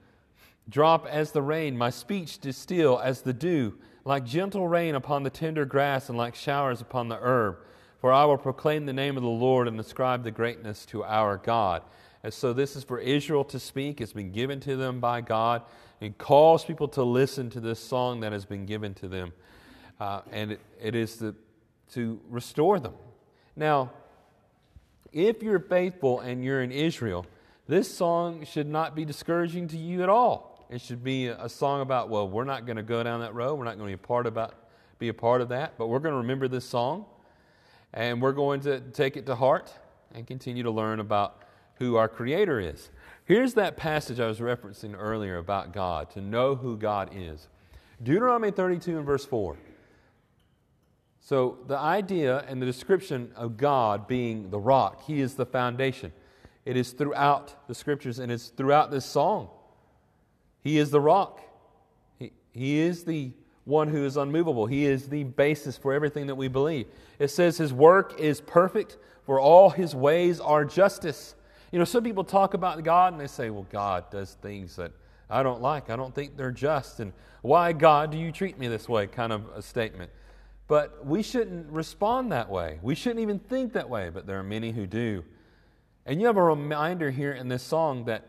drop 0.68 1.06
as 1.06 1.32
the 1.32 1.42
rain, 1.42 1.76
my 1.76 1.90
speech 1.90 2.38
distill 2.38 2.98
as 2.98 3.22
the 3.22 3.32
dew, 3.32 3.78
like 4.04 4.24
gentle 4.24 4.66
rain 4.66 4.94
upon 4.94 5.22
the 5.22 5.30
tender 5.30 5.64
grass, 5.64 6.08
and 6.08 6.16
like 6.16 6.34
showers 6.34 6.80
upon 6.80 7.08
the 7.08 7.18
herb. 7.20 7.58
For 8.00 8.12
I 8.12 8.24
will 8.24 8.38
proclaim 8.38 8.86
the 8.86 8.92
name 8.92 9.16
of 9.16 9.22
the 9.22 9.28
Lord 9.28 9.68
and 9.68 9.78
ascribe 9.78 10.24
the 10.24 10.30
greatness 10.30 10.86
to 10.86 11.04
our 11.04 11.36
God. 11.36 11.82
And 12.22 12.32
so 12.32 12.52
this 12.52 12.76
is 12.76 12.84
for 12.84 12.98
Israel 12.98 13.44
to 13.44 13.58
speak. 13.58 14.00
It's 14.00 14.12
been 14.12 14.32
given 14.32 14.60
to 14.60 14.76
them 14.76 15.00
by 15.00 15.20
God 15.20 15.62
and 16.00 16.16
calls 16.16 16.64
people 16.64 16.88
to 16.88 17.02
listen 17.02 17.50
to 17.50 17.60
this 17.60 17.78
song 17.78 18.20
that 18.20 18.32
has 18.32 18.46
been 18.46 18.64
given 18.64 18.94
to 18.94 19.08
them. 19.08 19.32
Uh, 19.98 20.22
and 20.32 20.52
it, 20.52 20.60
it 20.80 20.94
is 20.94 21.16
to, 21.18 21.34
to 21.92 22.20
restore 22.30 22.80
them. 22.80 22.94
Now, 23.54 23.90
if 25.12 25.42
you're 25.42 25.60
faithful 25.60 26.20
and 26.20 26.42
you're 26.42 26.62
in 26.62 26.72
Israel, 26.72 27.26
this 27.68 27.94
song 27.94 28.44
should 28.46 28.66
not 28.66 28.94
be 28.94 29.04
discouraging 29.04 29.68
to 29.68 29.76
you 29.76 30.02
at 30.02 30.08
all. 30.08 30.49
It 30.70 30.80
should 30.80 31.02
be 31.02 31.26
a 31.26 31.48
song 31.48 31.80
about, 31.80 32.08
well, 32.08 32.28
we're 32.28 32.44
not 32.44 32.64
going 32.64 32.76
to 32.76 32.82
go 32.84 33.02
down 33.02 33.20
that 33.20 33.34
road. 33.34 33.56
We're 33.56 33.64
not 33.64 33.76
going 33.76 33.90
to 33.90 33.96
be 33.96 34.02
a 34.02 34.06
part 34.06 34.26
about 34.26 34.54
be 35.00 35.08
a 35.08 35.14
part 35.14 35.40
of 35.40 35.48
that, 35.48 35.78
but 35.78 35.88
we're 35.88 35.98
going 35.98 36.12
to 36.12 36.18
remember 36.18 36.46
this 36.46 36.64
song 36.64 37.06
and 37.94 38.20
we're 38.20 38.32
going 38.32 38.60
to 38.60 38.80
take 38.80 39.16
it 39.16 39.24
to 39.26 39.34
heart 39.34 39.72
and 40.14 40.26
continue 40.26 40.62
to 40.62 40.70
learn 40.70 41.00
about 41.00 41.42
who 41.76 41.96
our 41.96 42.06
Creator 42.06 42.60
is. 42.60 42.90
Here's 43.24 43.54
that 43.54 43.78
passage 43.78 44.20
I 44.20 44.26
was 44.26 44.40
referencing 44.40 44.94
earlier 44.96 45.38
about 45.38 45.72
God, 45.72 46.10
to 46.10 46.20
know 46.20 46.54
who 46.54 46.76
God 46.76 47.10
is. 47.14 47.48
Deuteronomy 48.02 48.50
32 48.50 48.98
and 48.98 49.06
verse 49.06 49.24
4. 49.24 49.56
So, 51.22 51.58
the 51.66 51.78
idea 51.78 52.44
and 52.48 52.60
the 52.60 52.66
description 52.66 53.32
of 53.36 53.56
God 53.56 54.06
being 54.06 54.50
the 54.50 54.58
rock, 54.58 55.02
He 55.04 55.20
is 55.20 55.34
the 55.34 55.46
foundation. 55.46 56.12
It 56.64 56.76
is 56.76 56.92
throughout 56.92 57.68
the 57.68 57.74
scriptures 57.74 58.18
and 58.18 58.30
it's 58.30 58.48
throughout 58.48 58.90
this 58.90 59.06
song. 59.06 59.48
He 60.62 60.78
is 60.78 60.90
the 60.90 61.00
rock. 61.00 61.40
He, 62.18 62.32
he 62.52 62.78
is 62.80 63.04
the 63.04 63.32
one 63.64 63.88
who 63.88 64.04
is 64.04 64.16
unmovable. 64.16 64.66
He 64.66 64.86
is 64.86 65.08
the 65.08 65.24
basis 65.24 65.76
for 65.76 65.92
everything 65.92 66.26
that 66.26 66.34
we 66.34 66.48
believe. 66.48 66.86
It 67.18 67.28
says 67.28 67.56
His 67.58 67.72
work 67.72 68.18
is 68.18 68.40
perfect, 68.40 68.98
for 69.24 69.40
all 69.40 69.70
His 69.70 69.94
ways 69.94 70.40
are 70.40 70.64
justice. 70.64 71.34
You 71.72 71.78
know, 71.78 71.84
some 71.84 72.02
people 72.02 72.24
talk 72.24 72.54
about 72.54 72.82
God 72.82 73.12
and 73.12 73.20
they 73.20 73.28
say, 73.28 73.50
well, 73.50 73.66
God 73.70 74.10
does 74.10 74.36
things 74.42 74.76
that 74.76 74.92
I 75.28 75.42
don't 75.42 75.62
like. 75.62 75.88
I 75.88 75.96
don't 75.96 76.14
think 76.14 76.36
they're 76.36 76.50
just. 76.50 76.98
And 76.98 77.12
why, 77.42 77.72
God, 77.72 78.10
do 78.10 78.18
you 78.18 78.32
treat 78.32 78.58
me 78.58 78.66
this 78.66 78.88
way? 78.88 79.06
Kind 79.06 79.32
of 79.32 79.48
a 79.54 79.62
statement. 79.62 80.10
But 80.66 81.06
we 81.06 81.22
shouldn't 81.22 81.70
respond 81.70 82.32
that 82.32 82.48
way. 82.48 82.78
We 82.82 82.94
shouldn't 82.94 83.20
even 83.20 83.38
think 83.38 83.72
that 83.72 83.88
way, 83.88 84.10
but 84.10 84.26
there 84.26 84.38
are 84.38 84.44
many 84.44 84.72
who 84.72 84.86
do. 84.86 85.24
And 86.06 86.20
you 86.20 86.26
have 86.26 86.36
a 86.36 86.42
reminder 86.42 87.10
here 87.10 87.32
in 87.32 87.48
this 87.48 87.62
song 87.62 88.04
that 88.06 88.26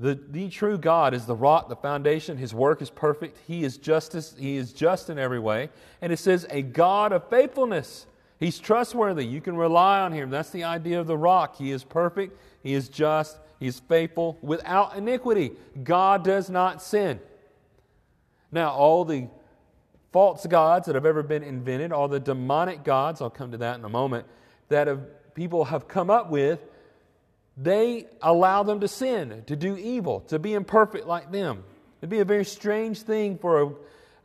the, 0.00 0.18
the 0.28 0.48
true 0.48 0.78
God 0.78 1.12
is 1.12 1.26
the 1.26 1.34
rock, 1.34 1.68
the 1.68 1.76
foundation. 1.76 2.36
His 2.36 2.54
work 2.54 2.80
is 2.80 2.90
perfect. 2.90 3.38
He 3.46 3.64
is 3.64 3.78
justice. 3.78 4.34
He 4.38 4.56
is 4.56 4.72
just 4.72 5.10
in 5.10 5.18
every 5.18 5.40
way. 5.40 5.70
And 6.00 6.12
it 6.12 6.18
says, 6.18 6.46
a 6.50 6.62
God 6.62 7.12
of 7.12 7.28
faithfulness. 7.28 8.06
He's 8.38 8.60
trustworthy. 8.60 9.26
You 9.26 9.40
can 9.40 9.56
rely 9.56 10.00
on 10.00 10.12
him. 10.12 10.30
That's 10.30 10.50
the 10.50 10.62
idea 10.64 11.00
of 11.00 11.08
the 11.08 11.18
rock. 11.18 11.56
He 11.56 11.72
is 11.72 11.82
perfect, 11.82 12.38
he 12.62 12.74
is 12.74 12.88
just, 12.88 13.38
he 13.58 13.66
is 13.66 13.80
faithful, 13.80 14.38
without 14.40 14.96
iniquity. 14.96 15.52
God 15.82 16.22
does 16.22 16.48
not 16.48 16.80
sin. 16.80 17.18
Now, 18.52 18.70
all 18.70 19.04
the 19.04 19.28
false 20.12 20.46
gods 20.46 20.86
that 20.86 20.94
have 20.94 21.06
ever 21.06 21.24
been 21.24 21.42
invented, 21.42 21.92
all 21.92 22.06
the 22.08 22.20
demonic 22.20 22.84
gods, 22.84 23.20
I'll 23.20 23.30
come 23.30 23.50
to 23.50 23.58
that 23.58 23.78
in 23.78 23.84
a 23.84 23.88
moment, 23.88 24.26
that 24.68 24.86
have, 24.86 25.34
people 25.34 25.64
have 25.64 25.88
come 25.88 26.08
up 26.08 26.30
with, 26.30 26.60
they 27.60 28.06
allow 28.22 28.62
them 28.62 28.80
to 28.80 28.88
sin, 28.88 29.42
to 29.46 29.56
do 29.56 29.76
evil, 29.76 30.20
to 30.28 30.38
be 30.38 30.54
imperfect 30.54 31.06
like 31.06 31.32
them. 31.32 31.64
It'd 32.00 32.10
be 32.10 32.20
a 32.20 32.24
very 32.24 32.44
strange 32.44 33.02
thing 33.02 33.38
for 33.38 33.74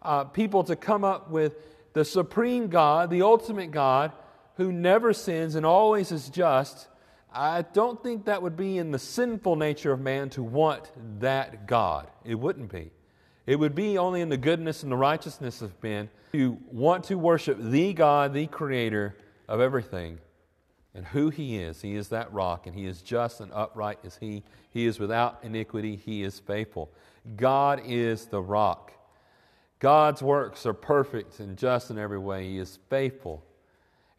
uh, 0.02 0.26
people 0.26 0.64
to 0.66 0.76
come 0.76 1.04
up 1.04 1.32
with 1.32 1.56
the 1.94 2.06
supreme 2.06 2.68
God, 2.68 3.10
the 3.10 3.24
ultimate 3.24 3.72
God, 3.72 4.12
who 4.58 4.72
never 4.72 5.14
sins 5.14 5.56
and 5.56 5.66
always 5.66 6.12
is 6.12 6.30
just, 6.30 6.88
I 7.34 7.64
don't 7.64 8.02
think 8.04 8.26
that 8.26 8.44
would 8.44 8.56
be 8.56 8.78
in 8.78 8.92
the 8.92 9.00
sinful 9.00 9.56
nature 9.56 9.92
of 9.92 10.00
man 10.00 10.30
to 10.32 10.44
want 10.44 10.92
that 11.20 11.66
God. 11.66 12.08
It 12.24 12.36
wouldn't 12.36 12.72
be. 12.72 12.92
It 13.48 13.58
would 13.58 13.74
be 13.74 13.98
only 13.98 14.22
in 14.22 14.30
the 14.30 14.38
goodness 14.38 14.84
and 14.84 14.92
the 14.92 14.98
righteousness 14.98 15.62
of 15.62 15.72
men 15.82 16.10
to 16.34 16.58
want 16.72 17.06
to 17.06 17.16
worship 17.16 17.58
the 17.60 17.94
God, 17.94 18.34
the 18.34 18.48
creator 18.48 19.16
of 19.48 19.60
everything, 19.60 20.20
and 20.96 21.06
who 21.08 21.30
he 21.30 21.58
is. 21.58 21.82
He 21.82 21.96
is 21.96 22.10
that 22.10 22.32
rock, 22.32 22.68
and 22.68 22.76
he 22.76 22.86
is 22.86 23.02
just 23.02 23.42
and 23.42 23.52
upright 23.54 24.00
as 24.04 24.18
he. 24.18 24.44
He 24.70 24.86
is 24.86 25.00
without 25.00 25.40
iniquity, 25.44 25.96
he 25.96 26.24
is 26.24 26.40
faithful. 26.40 26.92
God 27.36 27.82
is 27.86 28.26
the 28.26 28.42
rock. 28.42 28.92
God's 29.80 30.22
works 30.22 30.66
are 30.66 30.74
perfect 30.74 31.40
and 31.40 31.58
just 31.58 31.90
in 31.90 31.98
every 31.98 32.18
way. 32.18 32.50
He 32.50 32.58
is 32.58 32.80
faithful. 32.90 33.44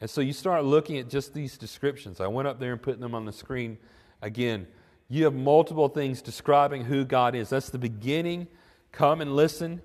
And 0.01 0.11
so 0.11 0.21
you 0.21 0.35
start 0.35 0.65
looking 0.65 0.99
at 0.99 1.09
just 1.09 1.33
these 1.33 1.57
descriptions. 1.57 2.21
I 2.21 2.27
went 2.27 2.49
up 2.49 2.61
there 2.61 2.73
and 2.73 2.83
put 2.83 3.01
them 3.01 3.15
on 3.15 3.25
the 3.25 3.33
screen 3.33 3.79
again. 4.21 4.67
You 5.09 5.25
have 5.25 5.35
multiple 5.35 5.89
things 5.89 6.21
describing 6.21 6.85
who 6.85 7.05
God 7.05 7.35
is. 7.35 7.49
That's 7.49 7.71
the 7.71 7.79
beginning. 7.79 8.49
Come 8.93 9.21
and 9.21 9.35
listen. 9.35 9.81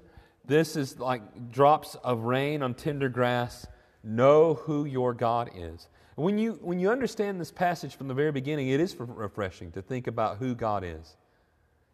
This 0.46 0.76
is 0.76 1.00
like 1.00 1.52
drops 1.52 1.96
of 2.04 2.24
rain 2.24 2.62
on 2.62 2.74
tender 2.74 3.08
grass. 3.08 3.66
Know 4.04 4.56
who 4.56 4.86
your 4.86 5.14
God 5.14 5.52
is. 5.56 5.88
When 6.20 6.38
you, 6.38 6.60
when 6.62 6.82
you 6.82 6.92
understand 6.92 7.40
this 7.40 7.50
passage 7.50 7.96
from 7.96 8.10
the 8.10 8.14
very 8.14 8.34
beginning, 8.34 8.68
it 8.68 8.82
is 8.82 8.94
refreshing 9.00 9.72
to 9.72 9.82
think 9.82 10.06
about 10.06 10.38
who 10.38 10.54
God 10.54 10.84
is. 10.84 11.16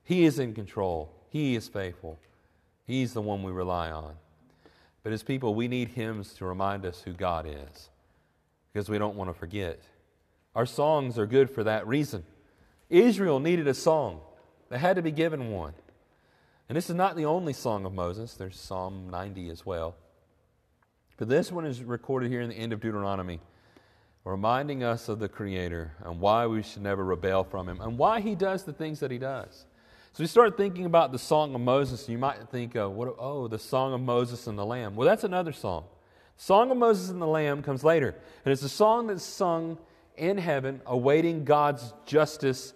He 0.03 0.25
is 0.25 0.39
in 0.39 0.55
control, 0.55 1.13
He 1.29 1.55
is 1.55 1.67
faithful. 1.67 2.17
He's 2.88 3.13
the 3.13 3.22
one 3.22 3.44
we 3.44 3.51
rely 3.51 3.91
on. 3.91 4.15
But 5.03 5.13
as 5.13 5.22
people, 5.22 5.53
we 5.53 5.67
need 5.67 5.89
hymns 5.89 6.34
to 6.36 6.46
remind 6.46 6.88
us 6.88 7.03
who 7.03 7.13
God 7.13 7.46
is 7.48 7.89
because 8.74 8.89
we 8.89 8.98
don't 8.98 9.15
want 9.15 9.29
to 9.29 9.34
forget. 9.36 9.79
Our 10.55 10.65
songs 10.65 11.20
are 11.20 11.27
good 11.27 11.51
for 11.51 11.63
that 11.63 11.86
reason. 11.86 12.24
Israel 12.89 13.39
needed 13.39 13.67
a 13.67 13.75
song, 13.75 14.22
they 14.70 14.79
had 14.79 14.96
to 14.96 15.03
be 15.03 15.12
given 15.12 15.51
one. 15.51 15.75
And 16.67 16.75
this 16.75 16.89
is 16.89 16.96
not 16.96 17.15
the 17.15 17.25
only 17.25 17.53
song 17.53 17.86
of 17.86 17.94
Moses, 17.94 18.34
there's 18.34 18.60
Psalm 18.60 19.08
90 19.12 19.51
as 19.51 19.67
well. 19.67 19.96
But 21.17 21.29
this 21.29 21.51
one 21.51 21.67
is 21.67 21.84
recorded 21.84 22.32
here 22.32 22.41
in 22.41 22.50
the 22.50 22.55
end 22.55 22.74
of 22.74 22.79
Deuteronomy, 22.79 23.39
reminding 24.25 24.84
us 24.84 25.08
of 25.08 25.20
the 25.20 25.29
Creator 25.29 25.91
and 26.03 26.20
why 26.20 26.48
we 26.48 26.63
should 26.63 26.82
never 26.82 27.03
rebel 27.03 27.44
from 27.44 27.70
Him 27.70 27.79
and 27.79 27.98
why 27.98 28.20
He 28.20 28.36
does 28.36 28.63
the 28.63 28.74
things 28.74 29.00
that 29.00 29.12
He 29.12 29.17
does. 29.17 29.65
So 30.13 30.24
we 30.24 30.27
start 30.27 30.58
thinking 30.58 30.86
about 30.86 31.12
the 31.12 31.20
Song 31.20 31.53
of 31.55 31.62
Moses, 31.62 32.10
you 32.10 32.17
might 32.17 32.50
think, 32.50 32.75
of, 32.75 32.91
what, 32.94 33.15
oh, 33.20 33.48
the 33.48 33.60
Song 33.60 33.94
of 33.94 34.01
Moses 34.01 34.48
and 34.48 34.58
the 34.58 34.65
Lamb. 34.65 34.96
Well, 34.96 35.08
that's 35.08 35.24
another 35.24 35.51
song. 35.51 35.86
Song 36.38 36.72
of 36.72 36.77
Moses 36.77 37.10
and 37.10 37.22
the 37.22 37.27
Lamb 37.27 37.62
comes 37.62 37.84
later. 37.84 38.15
And 38.44 38.51
it's 38.51 38.63
a 38.63 38.70
song 38.70 39.08
that's 39.08 39.24
sung 39.24 39.77
in 40.17 40.38
heaven, 40.38 40.82
awaiting 40.86 41.44
God's 41.44 41.94
justice 42.05 42.74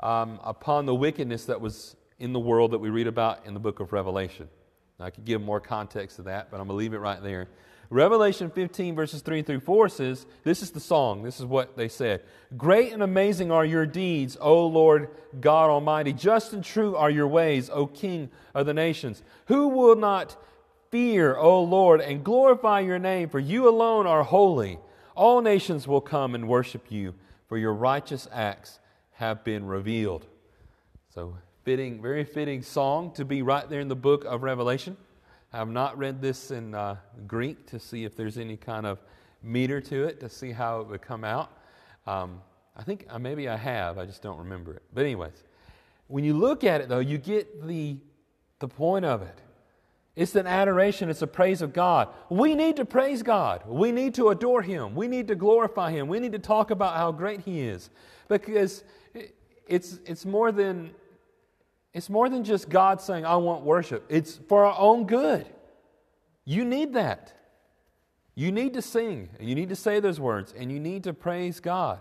um, 0.00 0.38
upon 0.42 0.86
the 0.86 0.94
wickedness 0.94 1.46
that 1.46 1.60
was 1.60 1.96
in 2.18 2.32
the 2.32 2.40
world 2.40 2.72
that 2.72 2.78
we 2.78 2.90
read 2.90 3.06
about 3.06 3.46
in 3.46 3.54
the 3.54 3.60
book 3.60 3.80
of 3.80 3.92
Revelation. 3.92 4.48
Now, 4.98 5.06
I 5.06 5.10
could 5.10 5.24
give 5.24 5.40
more 5.40 5.60
context 5.60 6.16
to 6.16 6.22
that, 6.22 6.50
but 6.50 6.60
I'm 6.60 6.66
going 6.66 6.76
to 6.76 6.78
leave 6.78 6.94
it 6.94 6.98
right 6.98 7.22
there. 7.22 7.48
Revelation 7.92 8.48
15, 8.48 8.94
verses 8.94 9.20
3 9.20 9.42
through 9.42 9.60
4 9.60 9.86
says, 9.90 10.24
This 10.44 10.62
is 10.62 10.70
the 10.70 10.80
song. 10.80 11.22
This 11.22 11.38
is 11.38 11.44
what 11.44 11.76
they 11.76 11.88
said. 11.88 12.22
Great 12.56 12.90
and 12.90 13.02
amazing 13.02 13.52
are 13.52 13.66
your 13.66 13.84
deeds, 13.84 14.38
O 14.40 14.66
Lord 14.66 15.10
God 15.42 15.68
Almighty. 15.68 16.14
Just 16.14 16.54
and 16.54 16.64
true 16.64 16.96
are 16.96 17.10
your 17.10 17.28
ways, 17.28 17.68
O 17.68 17.86
King 17.86 18.30
of 18.54 18.64
the 18.64 18.72
nations. 18.72 19.22
Who 19.48 19.68
will 19.68 19.94
not 19.94 20.42
fear, 20.90 21.36
O 21.36 21.62
Lord, 21.62 22.00
and 22.00 22.24
glorify 22.24 22.80
your 22.80 22.98
name? 22.98 23.28
For 23.28 23.38
you 23.38 23.68
alone 23.68 24.06
are 24.06 24.22
holy. 24.22 24.78
All 25.14 25.42
nations 25.42 25.86
will 25.86 26.00
come 26.00 26.34
and 26.34 26.48
worship 26.48 26.86
you, 26.90 27.12
for 27.46 27.58
your 27.58 27.74
righteous 27.74 28.26
acts 28.32 28.78
have 29.16 29.44
been 29.44 29.66
revealed. 29.66 30.24
So, 31.14 31.36
fitting, 31.62 32.00
very 32.00 32.24
fitting 32.24 32.62
song 32.62 33.12
to 33.16 33.26
be 33.26 33.42
right 33.42 33.68
there 33.68 33.80
in 33.80 33.88
the 33.88 33.94
book 33.94 34.24
of 34.24 34.42
Revelation. 34.42 34.96
I 35.54 35.58
have 35.58 35.68
not 35.68 35.98
read 35.98 36.22
this 36.22 36.50
in 36.50 36.74
uh, 36.74 36.96
Greek 37.26 37.66
to 37.66 37.78
see 37.78 38.04
if 38.04 38.16
there's 38.16 38.38
any 38.38 38.56
kind 38.56 38.86
of 38.86 38.98
meter 39.42 39.82
to 39.82 40.04
it, 40.04 40.18
to 40.20 40.30
see 40.30 40.50
how 40.50 40.80
it 40.80 40.88
would 40.88 41.02
come 41.02 41.24
out. 41.24 41.50
Um, 42.06 42.40
I 42.74 42.82
think 42.82 43.04
uh, 43.10 43.18
maybe 43.18 43.50
I 43.50 43.56
have, 43.56 43.98
I 43.98 44.06
just 44.06 44.22
don't 44.22 44.38
remember 44.38 44.72
it. 44.72 44.82
But, 44.94 45.02
anyways, 45.02 45.44
when 46.06 46.24
you 46.24 46.32
look 46.32 46.64
at 46.64 46.80
it, 46.80 46.88
though, 46.88 47.00
you 47.00 47.18
get 47.18 47.66
the, 47.66 47.98
the 48.60 48.68
point 48.68 49.04
of 49.04 49.20
it. 49.20 49.38
It's 50.16 50.34
an 50.36 50.46
adoration, 50.46 51.10
it's 51.10 51.20
a 51.20 51.26
praise 51.26 51.60
of 51.60 51.74
God. 51.74 52.08
We 52.30 52.54
need 52.54 52.76
to 52.76 52.86
praise 52.86 53.22
God. 53.22 53.62
We 53.66 53.92
need 53.92 54.14
to 54.14 54.30
adore 54.30 54.62
Him. 54.62 54.94
We 54.94 55.06
need 55.06 55.28
to 55.28 55.34
glorify 55.34 55.90
Him. 55.90 56.08
We 56.08 56.18
need 56.18 56.32
to 56.32 56.38
talk 56.38 56.70
about 56.70 56.96
how 56.96 57.12
great 57.12 57.40
He 57.40 57.60
is. 57.60 57.90
Because 58.26 58.84
it's, 59.66 59.98
it's 60.06 60.24
more 60.24 60.50
than 60.50 60.92
it's 61.92 62.08
more 62.08 62.28
than 62.28 62.44
just 62.44 62.68
God 62.68 63.00
saying, 63.00 63.26
I 63.26 63.36
want 63.36 63.64
worship. 63.64 64.04
It's 64.08 64.38
for 64.48 64.64
our 64.64 64.78
own 64.78 65.06
good. 65.06 65.46
You 66.44 66.64
need 66.64 66.94
that. 66.94 67.34
You 68.34 68.50
need 68.50 68.74
to 68.74 68.82
sing, 68.82 69.28
you 69.38 69.54
need 69.54 69.68
to 69.68 69.76
say 69.76 70.00
those 70.00 70.18
words, 70.18 70.54
and 70.56 70.72
you 70.72 70.80
need 70.80 71.04
to 71.04 71.12
praise 71.12 71.60
God. 71.60 72.00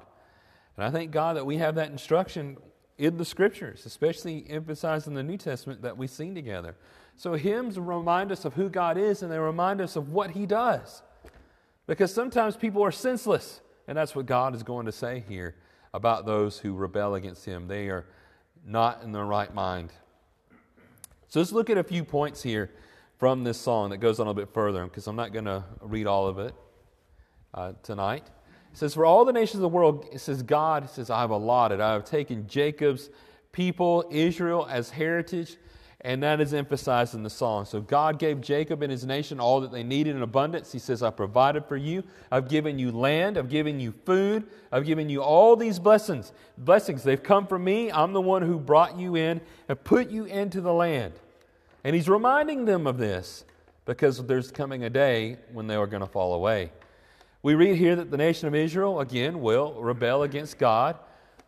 And 0.77 0.85
I 0.85 0.89
thank 0.89 1.11
God 1.11 1.35
that 1.35 1.45
we 1.45 1.57
have 1.57 1.75
that 1.75 1.89
instruction 1.91 2.57
in 2.97 3.17
the 3.17 3.25
scriptures, 3.25 3.85
especially 3.85 4.45
emphasized 4.49 5.07
in 5.07 5.13
the 5.13 5.23
New 5.23 5.37
Testament 5.37 5.81
that 5.81 5.97
we 5.97 6.07
sing 6.07 6.33
together. 6.33 6.75
So 7.17 7.33
hymns 7.33 7.77
remind 7.77 8.31
us 8.31 8.45
of 8.45 8.53
who 8.53 8.69
God 8.69 8.97
is, 8.97 9.23
and 9.23 9.31
they 9.31 9.39
remind 9.39 9.81
us 9.81 9.97
of 9.97 10.09
what 10.09 10.31
He 10.31 10.45
does. 10.45 11.01
Because 11.85 12.13
sometimes 12.13 12.55
people 12.55 12.81
are 12.81 12.91
senseless, 12.91 13.59
and 13.87 13.97
that's 13.97 14.15
what 14.15 14.25
God 14.25 14.55
is 14.55 14.63
going 14.63 14.85
to 14.85 14.91
say 14.91 15.25
here 15.27 15.55
about 15.93 16.25
those 16.25 16.59
who 16.59 16.73
rebel 16.73 17.15
against 17.15 17.43
Him. 17.43 17.67
They 17.67 17.89
are 17.89 18.05
not 18.65 19.03
in 19.03 19.11
their 19.11 19.25
right 19.25 19.53
mind. 19.53 19.91
So 21.27 21.39
let's 21.39 21.51
look 21.51 21.69
at 21.69 21.77
a 21.77 21.83
few 21.83 22.03
points 22.03 22.43
here 22.43 22.71
from 23.17 23.43
this 23.43 23.59
song 23.59 23.91
that 23.91 23.97
goes 23.97 24.19
on 24.19 24.27
a 24.27 24.33
bit 24.33 24.53
further, 24.53 24.83
because 24.83 25.07
I'm 25.07 25.15
not 25.15 25.31
going 25.31 25.45
to 25.45 25.63
read 25.81 26.07
all 26.07 26.27
of 26.27 26.39
it 26.39 26.53
uh, 27.53 27.73
tonight. 27.83 28.23
It 28.71 28.77
says, 28.77 28.93
For 28.93 29.05
all 29.05 29.25
the 29.25 29.33
nations 29.33 29.55
of 29.55 29.61
the 29.61 29.69
world, 29.69 30.07
it 30.11 30.19
says, 30.19 30.43
God 30.43 30.89
says, 30.89 31.09
I 31.09 31.21
have 31.21 31.29
allotted, 31.29 31.79
I 31.79 31.93
have 31.93 32.03
taken 32.05 32.47
Jacob's 32.47 33.09
people, 33.51 34.05
Israel, 34.09 34.67
as 34.69 34.89
heritage 34.89 35.57
and 36.03 36.23
that 36.23 36.41
is 36.41 36.53
emphasized 36.53 37.13
in 37.13 37.21
the 37.21 37.29
song. 37.29 37.65
So 37.65 37.79
God 37.79 38.17
gave 38.17 38.41
Jacob 38.41 38.81
and 38.81 38.91
his 38.91 39.05
nation 39.05 39.39
all 39.39 39.61
that 39.61 39.71
they 39.71 39.83
needed 39.83 40.15
in 40.15 40.23
abundance. 40.23 40.71
He 40.71 40.79
says, 40.79 41.03
I 41.03 41.11
provided 41.11 41.65
for 41.65 41.77
you. 41.77 42.03
I've 42.31 42.49
given 42.49 42.79
you 42.79 42.91
land. 42.91 43.37
I've 43.37 43.49
given 43.49 43.79
you 43.79 43.93
food. 44.05 44.47
I've 44.71 44.85
given 44.85 45.09
you 45.09 45.21
all 45.21 45.55
these 45.55 45.77
blessings. 45.77 46.31
Blessings, 46.57 47.03
they've 47.03 47.21
come 47.21 47.45
from 47.45 47.63
me. 47.63 47.91
I'm 47.91 48.13
the 48.13 48.21
one 48.21 48.41
who 48.41 48.59
brought 48.59 48.97
you 48.97 49.15
in 49.15 49.41
and 49.69 49.83
put 49.83 50.09
you 50.09 50.25
into 50.25 50.59
the 50.59 50.73
land. 50.73 51.13
And 51.83 51.95
he's 51.95 52.09
reminding 52.09 52.65
them 52.65 52.87
of 52.87 52.97
this 52.97 53.45
because 53.85 54.25
there's 54.25 54.51
coming 54.51 54.83
a 54.83 54.89
day 54.89 55.37
when 55.51 55.67
they 55.67 55.75
are 55.75 55.87
going 55.87 56.01
to 56.01 56.07
fall 56.07 56.33
away. 56.33 56.71
We 57.43 57.53
read 57.55 57.75
here 57.75 57.95
that 57.95 58.09
the 58.09 58.17
nation 58.17 58.47
of 58.47 58.55
Israel, 58.55 58.99
again, 58.99 59.41
will 59.41 59.73
rebel 59.73 60.23
against 60.23 60.57
God 60.57 60.97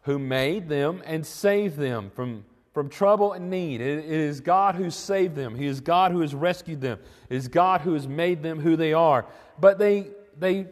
who 0.04 0.20
made 0.20 0.70
them 0.70 1.02
and 1.06 1.26
saved 1.26 1.78
them 1.78 2.12
from 2.16 2.46
from 2.74 2.90
trouble 2.90 3.34
and 3.34 3.50
need. 3.50 3.82
It 3.82 4.06
is 4.06 4.42
God 4.42 4.76
who 4.76 4.90
saved 4.90 5.36
them. 5.36 5.56
He 5.56 5.68
is 5.68 5.80
God 5.80 6.12
who 6.12 6.22
has 6.22 6.34
rescued 6.34 6.82
them. 6.82 7.00
It 7.30 7.36
is 7.36 7.48
God 7.48 7.82
who 7.82 7.94
has 7.94 8.08
made 8.08 8.42
them 8.42 8.60
who 8.60 8.76
they 8.76 8.94
are. 8.94 9.26
But 9.60 9.78
they, 9.78 10.08
they 10.38 10.68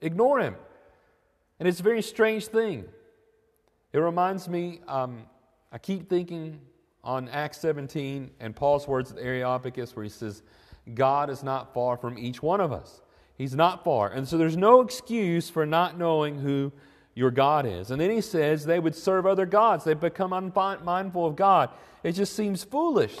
ignore 0.00 0.40
Him. 0.40 0.56
And 1.58 1.68
it's 1.68 1.80
a 1.80 1.84
very 1.84 2.02
strange 2.02 2.46
thing. 2.46 2.84
It 3.92 3.98
reminds 3.98 4.48
me, 4.48 4.80
um, 4.88 5.24
I 5.70 5.78
keep 5.78 6.08
thinking 6.08 6.60
on 7.04 7.28
Acts 7.28 7.58
17 7.58 8.30
and 8.40 8.54
Paul's 8.54 8.86
words 8.86 9.12
at 9.12 9.18
Areopagus, 9.18 9.96
where 9.96 10.02
he 10.02 10.08
says, 10.08 10.42
God 10.94 11.30
is 11.30 11.42
not 11.42 11.72
far 11.72 11.96
from 11.96 12.18
each 12.18 12.42
one 12.42 12.60
of 12.60 12.72
us. 12.72 13.00
He's 13.36 13.54
not 13.54 13.84
far. 13.84 14.08
And 14.08 14.28
so 14.28 14.36
there's 14.36 14.56
no 14.56 14.80
excuse 14.80 15.48
for 15.48 15.64
not 15.64 15.98
knowing 15.98 16.38
who 16.38 16.72
your 17.14 17.30
God 17.30 17.66
is. 17.66 17.90
And 17.90 18.00
then 18.00 18.10
he 18.10 18.20
says 18.20 18.64
they 18.64 18.80
would 18.80 18.94
serve 18.94 19.26
other 19.26 19.46
gods. 19.46 19.84
They 19.84 19.94
become 19.94 20.32
unmindful 20.32 21.26
of 21.26 21.36
God. 21.36 21.70
It 22.02 22.12
just 22.12 22.34
seems 22.34 22.64
foolish, 22.64 23.16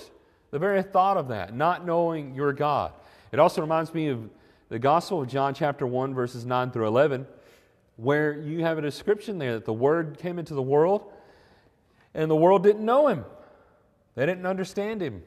the 0.50 0.58
very 0.58 0.82
thought 0.82 1.16
of 1.16 1.28
that, 1.28 1.54
not 1.54 1.84
knowing 1.84 2.34
your 2.34 2.52
God. 2.52 2.92
It 3.32 3.38
also 3.38 3.60
reminds 3.60 3.92
me 3.92 4.08
of 4.08 4.28
the 4.68 4.78
Gospel 4.78 5.22
of 5.22 5.28
John, 5.28 5.54
chapter 5.54 5.86
1, 5.86 6.14
verses 6.14 6.46
9 6.46 6.70
through 6.70 6.86
11, 6.86 7.26
where 7.96 8.38
you 8.40 8.62
have 8.62 8.78
a 8.78 8.82
description 8.82 9.38
there 9.38 9.54
that 9.54 9.66
the 9.66 9.72
Word 9.72 10.18
came 10.18 10.38
into 10.38 10.54
the 10.54 10.62
world 10.62 11.12
and 12.14 12.30
the 12.30 12.36
world 12.36 12.62
didn't 12.62 12.84
know 12.84 13.08
him. 13.08 13.24
They 14.14 14.26
didn't 14.26 14.46
understand 14.46 15.02
him. 15.02 15.22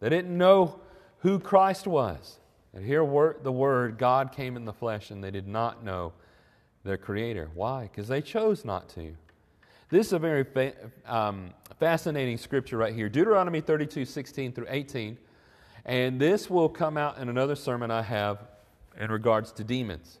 They 0.00 0.08
didn't 0.08 0.36
know 0.36 0.80
who 1.18 1.38
Christ 1.38 1.86
was. 1.86 2.38
And 2.74 2.84
here, 2.84 3.00
the 3.42 3.52
Word, 3.52 3.98
God 3.98 4.32
came 4.32 4.56
in 4.56 4.64
the 4.64 4.72
flesh, 4.72 5.10
and 5.10 5.24
they 5.24 5.30
did 5.30 5.48
not 5.48 5.82
know 5.82 6.12
their 6.86 6.96
Creator. 6.96 7.50
Why? 7.54 7.82
Because 7.82 8.08
they 8.08 8.22
chose 8.22 8.64
not 8.64 8.88
to. 8.90 9.14
This 9.90 10.08
is 10.08 10.12
a 10.14 10.18
very 10.18 10.44
fa- 10.44 10.74
um, 11.06 11.50
fascinating 11.78 12.38
scripture 12.38 12.76
right 12.76 12.94
here 12.94 13.08
Deuteronomy 13.08 13.60
32 13.60 14.04
16 14.04 14.52
through 14.52 14.66
18. 14.68 15.18
And 15.84 16.20
this 16.20 16.50
will 16.50 16.68
come 16.68 16.96
out 16.96 17.18
in 17.18 17.28
another 17.28 17.54
sermon 17.54 17.90
I 17.90 18.02
have 18.02 18.38
in 18.98 19.10
regards 19.10 19.52
to 19.52 19.64
demons. 19.64 20.18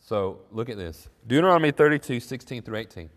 So 0.00 0.40
look 0.50 0.68
at 0.68 0.76
this 0.76 1.08
Deuteronomy 1.26 1.70
32 1.70 2.20
16 2.20 2.62
through 2.62 2.76
18. 2.78 3.10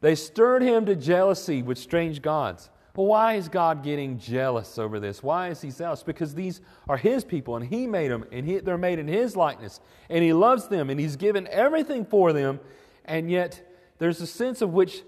They 0.00 0.14
stirred 0.14 0.62
him 0.62 0.84
to 0.86 0.94
jealousy 0.94 1.62
with 1.62 1.78
strange 1.78 2.20
gods. 2.22 2.70
Well, 2.96 3.06
why 3.06 3.34
is 3.34 3.48
God 3.48 3.82
getting 3.82 4.18
jealous 4.18 4.78
over 4.78 5.00
this? 5.00 5.22
Why 5.22 5.48
is 5.48 5.60
He 5.60 5.70
zealous? 5.70 6.02
Because 6.02 6.34
these 6.34 6.60
are 6.88 6.96
His 6.96 7.24
people, 7.24 7.56
and 7.56 7.66
He 7.66 7.86
made 7.86 8.10
them, 8.10 8.24
and 8.30 8.46
he, 8.46 8.58
they're 8.58 8.78
made 8.78 8.98
in 8.98 9.08
His 9.08 9.36
likeness, 9.36 9.80
and 10.08 10.22
He 10.22 10.32
loves 10.32 10.68
them, 10.68 10.90
and 10.90 11.00
He's 11.00 11.16
given 11.16 11.48
everything 11.48 12.04
for 12.04 12.32
them, 12.32 12.60
and 13.04 13.30
yet 13.30 13.68
there's 13.98 14.20
a 14.20 14.26
sense 14.26 14.62
of 14.62 14.72
which, 14.72 15.02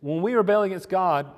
when 0.00 0.22
we 0.22 0.34
rebel 0.34 0.62
against 0.62 0.88
God, 0.88 1.30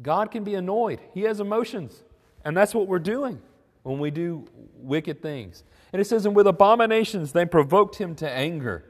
God 0.00 0.30
can 0.30 0.44
be 0.44 0.54
annoyed. 0.54 1.00
He 1.12 1.22
has 1.22 1.40
emotions, 1.40 2.02
and 2.44 2.56
that's 2.56 2.74
what 2.74 2.88
we're 2.88 2.98
doing 2.98 3.40
when 3.82 3.98
we 3.98 4.10
do 4.10 4.46
wicked 4.76 5.22
things. 5.22 5.62
And 5.92 6.00
it 6.00 6.06
says, 6.06 6.26
And 6.26 6.34
with 6.34 6.46
abominations 6.46 7.32
they 7.32 7.46
provoked 7.46 7.96
Him 7.96 8.14
to 8.16 8.30
anger. 8.30 8.88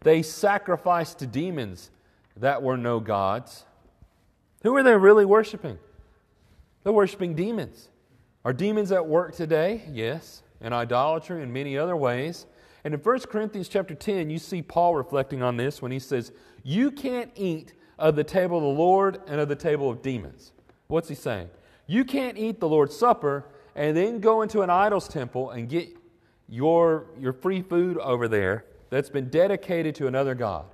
They 0.00 0.22
sacrificed 0.22 1.18
to 1.18 1.26
demons 1.26 1.90
that 2.36 2.62
were 2.62 2.76
no 2.76 3.00
gods. 3.00 3.64
Who 4.66 4.74
are 4.74 4.82
they 4.82 4.96
really 4.96 5.24
worshiping? 5.24 5.78
They're 6.82 6.92
worshiping 6.92 7.36
demons. 7.36 7.88
Are 8.44 8.52
demons 8.52 8.90
at 8.90 9.06
work 9.06 9.36
today? 9.36 9.82
Yes. 9.88 10.42
In 10.60 10.72
idolatry 10.72 11.40
and 11.40 11.54
many 11.54 11.78
other 11.78 11.94
ways. 11.94 12.46
And 12.82 12.92
in 12.92 12.98
1 12.98 13.20
Corinthians 13.30 13.68
chapter 13.68 13.94
10, 13.94 14.28
you 14.28 14.40
see 14.40 14.62
Paul 14.62 14.96
reflecting 14.96 15.40
on 15.40 15.56
this 15.56 15.80
when 15.80 15.92
he 15.92 16.00
says, 16.00 16.32
You 16.64 16.90
can't 16.90 17.30
eat 17.36 17.74
of 17.96 18.16
the 18.16 18.24
table 18.24 18.56
of 18.56 18.64
the 18.64 18.68
Lord 18.68 19.20
and 19.28 19.40
of 19.40 19.48
the 19.48 19.54
table 19.54 19.88
of 19.88 20.02
demons. 20.02 20.50
What's 20.88 21.08
he 21.08 21.14
saying? 21.14 21.48
You 21.86 22.04
can't 22.04 22.36
eat 22.36 22.58
the 22.58 22.68
Lord's 22.68 22.96
Supper 22.96 23.44
and 23.76 23.96
then 23.96 24.18
go 24.18 24.42
into 24.42 24.62
an 24.62 24.70
idol's 24.70 25.06
temple 25.06 25.50
and 25.50 25.68
get 25.68 25.96
your, 26.48 27.06
your 27.20 27.34
free 27.34 27.62
food 27.62 27.98
over 27.98 28.26
there 28.26 28.64
that's 28.90 29.10
been 29.10 29.28
dedicated 29.28 29.94
to 29.94 30.08
another 30.08 30.34
God. 30.34 30.64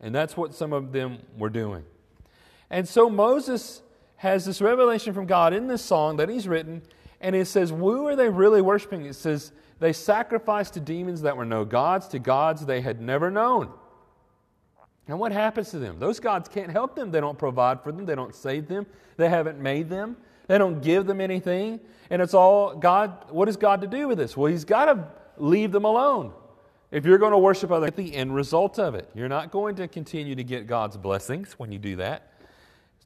And 0.00 0.14
that's 0.14 0.38
what 0.38 0.54
some 0.54 0.72
of 0.72 0.92
them 0.92 1.18
were 1.36 1.50
doing. 1.50 1.84
And 2.70 2.88
so 2.88 3.10
Moses 3.10 3.82
has 4.16 4.44
this 4.44 4.60
revelation 4.60 5.12
from 5.12 5.26
God 5.26 5.52
in 5.52 5.66
this 5.66 5.82
song 5.82 6.18
that 6.18 6.28
he's 6.28 6.46
written, 6.46 6.82
and 7.20 7.34
it 7.34 7.46
says, 7.46 7.70
Who 7.70 8.06
are 8.06 8.14
they 8.14 8.28
really 8.28 8.62
worshiping? 8.62 9.04
It 9.06 9.14
says, 9.14 9.52
They 9.80 9.92
sacrificed 9.92 10.74
to 10.74 10.80
demons 10.80 11.22
that 11.22 11.36
were 11.36 11.44
no 11.44 11.64
gods, 11.64 12.06
to 12.08 12.18
gods 12.18 12.64
they 12.64 12.80
had 12.80 13.00
never 13.00 13.30
known. 13.30 13.70
And 15.08 15.18
what 15.18 15.32
happens 15.32 15.70
to 15.70 15.78
them? 15.80 15.98
Those 15.98 16.20
gods 16.20 16.48
can't 16.48 16.70
help 16.70 16.94
them. 16.94 17.10
They 17.10 17.20
don't 17.20 17.38
provide 17.38 17.82
for 17.82 17.90
them, 17.90 18.06
they 18.06 18.14
don't 18.14 18.34
save 18.34 18.68
them, 18.68 18.86
they 19.16 19.28
haven't 19.28 19.58
made 19.58 19.88
them, 19.88 20.16
they 20.46 20.56
don't 20.56 20.80
give 20.80 21.06
them 21.06 21.20
anything. 21.20 21.80
And 22.10 22.22
it's 22.22 22.34
all 22.34 22.76
God. 22.76 23.30
What 23.30 23.48
is 23.48 23.56
God 23.56 23.80
to 23.80 23.86
do 23.86 24.06
with 24.06 24.18
this? 24.18 24.36
Well, 24.36 24.50
He's 24.50 24.64
got 24.64 24.84
to 24.86 25.08
leave 25.38 25.72
them 25.72 25.84
alone. 25.84 26.32
If 26.90 27.06
you're 27.06 27.18
going 27.18 27.32
to 27.32 27.38
worship 27.38 27.70
other, 27.70 27.86
at 27.86 27.96
the 27.96 28.14
end 28.14 28.34
result 28.34 28.78
of 28.78 28.96
it. 28.96 29.08
You're 29.14 29.28
not 29.28 29.52
going 29.52 29.76
to 29.76 29.86
continue 29.86 30.34
to 30.34 30.42
get 30.42 30.66
God's 30.66 30.96
blessings 30.96 31.52
when 31.52 31.70
you 31.70 31.78
do 31.78 31.96
that 31.96 32.29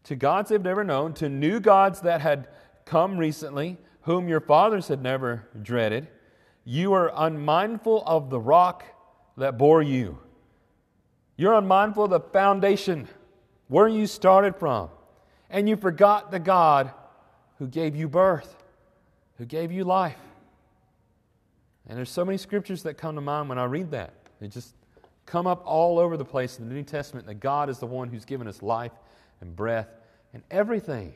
to 0.04 0.16
gods 0.16 0.50
they've 0.50 0.62
never 0.62 0.84
known, 0.84 1.14
to 1.14 1.28
new 1.28 1.60
gods 1.60 2.00
that 2.02 2.20
had 2.20 2.48
come 2.84 3.16
recently, 3.18 3.78
whom 4.02 4.28
your 4.28 4.40
fathers 4.40 4.88
had 4.88 5.02
never 5.02 5.48
dreaded. 5.62 6.08
You 6.64 6.92
are 6.92 7.12
unmindful 7.14 8.02
of 8.06 8.30
the 8.30 8.40
rock 8.40 8.84
that 9.36 9.58
bore 9.58 9.82
you. 9.82 10.18
You're 11.36 11.54
unmindful 11.54 12.04
of 12.04 12.10
the 12.10 12.20
foundation 12.20 13.08
where 13.68 13.88
you 13.88 14.06
started 14.06 14.56
from. 14.56 14.90
And 15.50 15.68
you 15.68 15.76
forgot 15.76 16.30
the 16.30 16.38
God 16.38 16.92
who 17.58 17.66
gave 17.66 17.96
you 17.96 18.08
birth, 18.08 18.56
who 19.38 19.44
gave 19.44 19.72
you 19.72 19.84
life. 19.84 20.18
And 21.86 21.96
there's 21.96 22.10
so 22.10 22.24
many 22.24 22.38
scriptures 22.38 22.82
that 22.84 22.94
come 22.94 23.14
to 23.14 23.20
mind 23.20 23.48
when 23.48 23.58
I 23.58 23.64
read 23.64 23.90
that. 23.90 24.14
They 24.40 24.48
just 24.48 24.74
come 25.26 25.46
up 25.46 25.62
all 25.64 25.98
over 25.98 26.16
the 26.16 26.24
place 26.24 26.58
in 26.58 26.68
the 26.68 26.74
New 26.74 26.82
Testament 26.82 27.26
that 27.26 27.40
God 27.40 27.68
is 27.68 27.78
the 27.78 27.86
one 27.86 28.08
who's 28.08 28.24
given 28.24 28.46
us 28.46 28.62
life 28.62 28.92
and 29.44 29.54
breath 29.54 29.88
and 30.32 30.42
everything. 30.50 31.14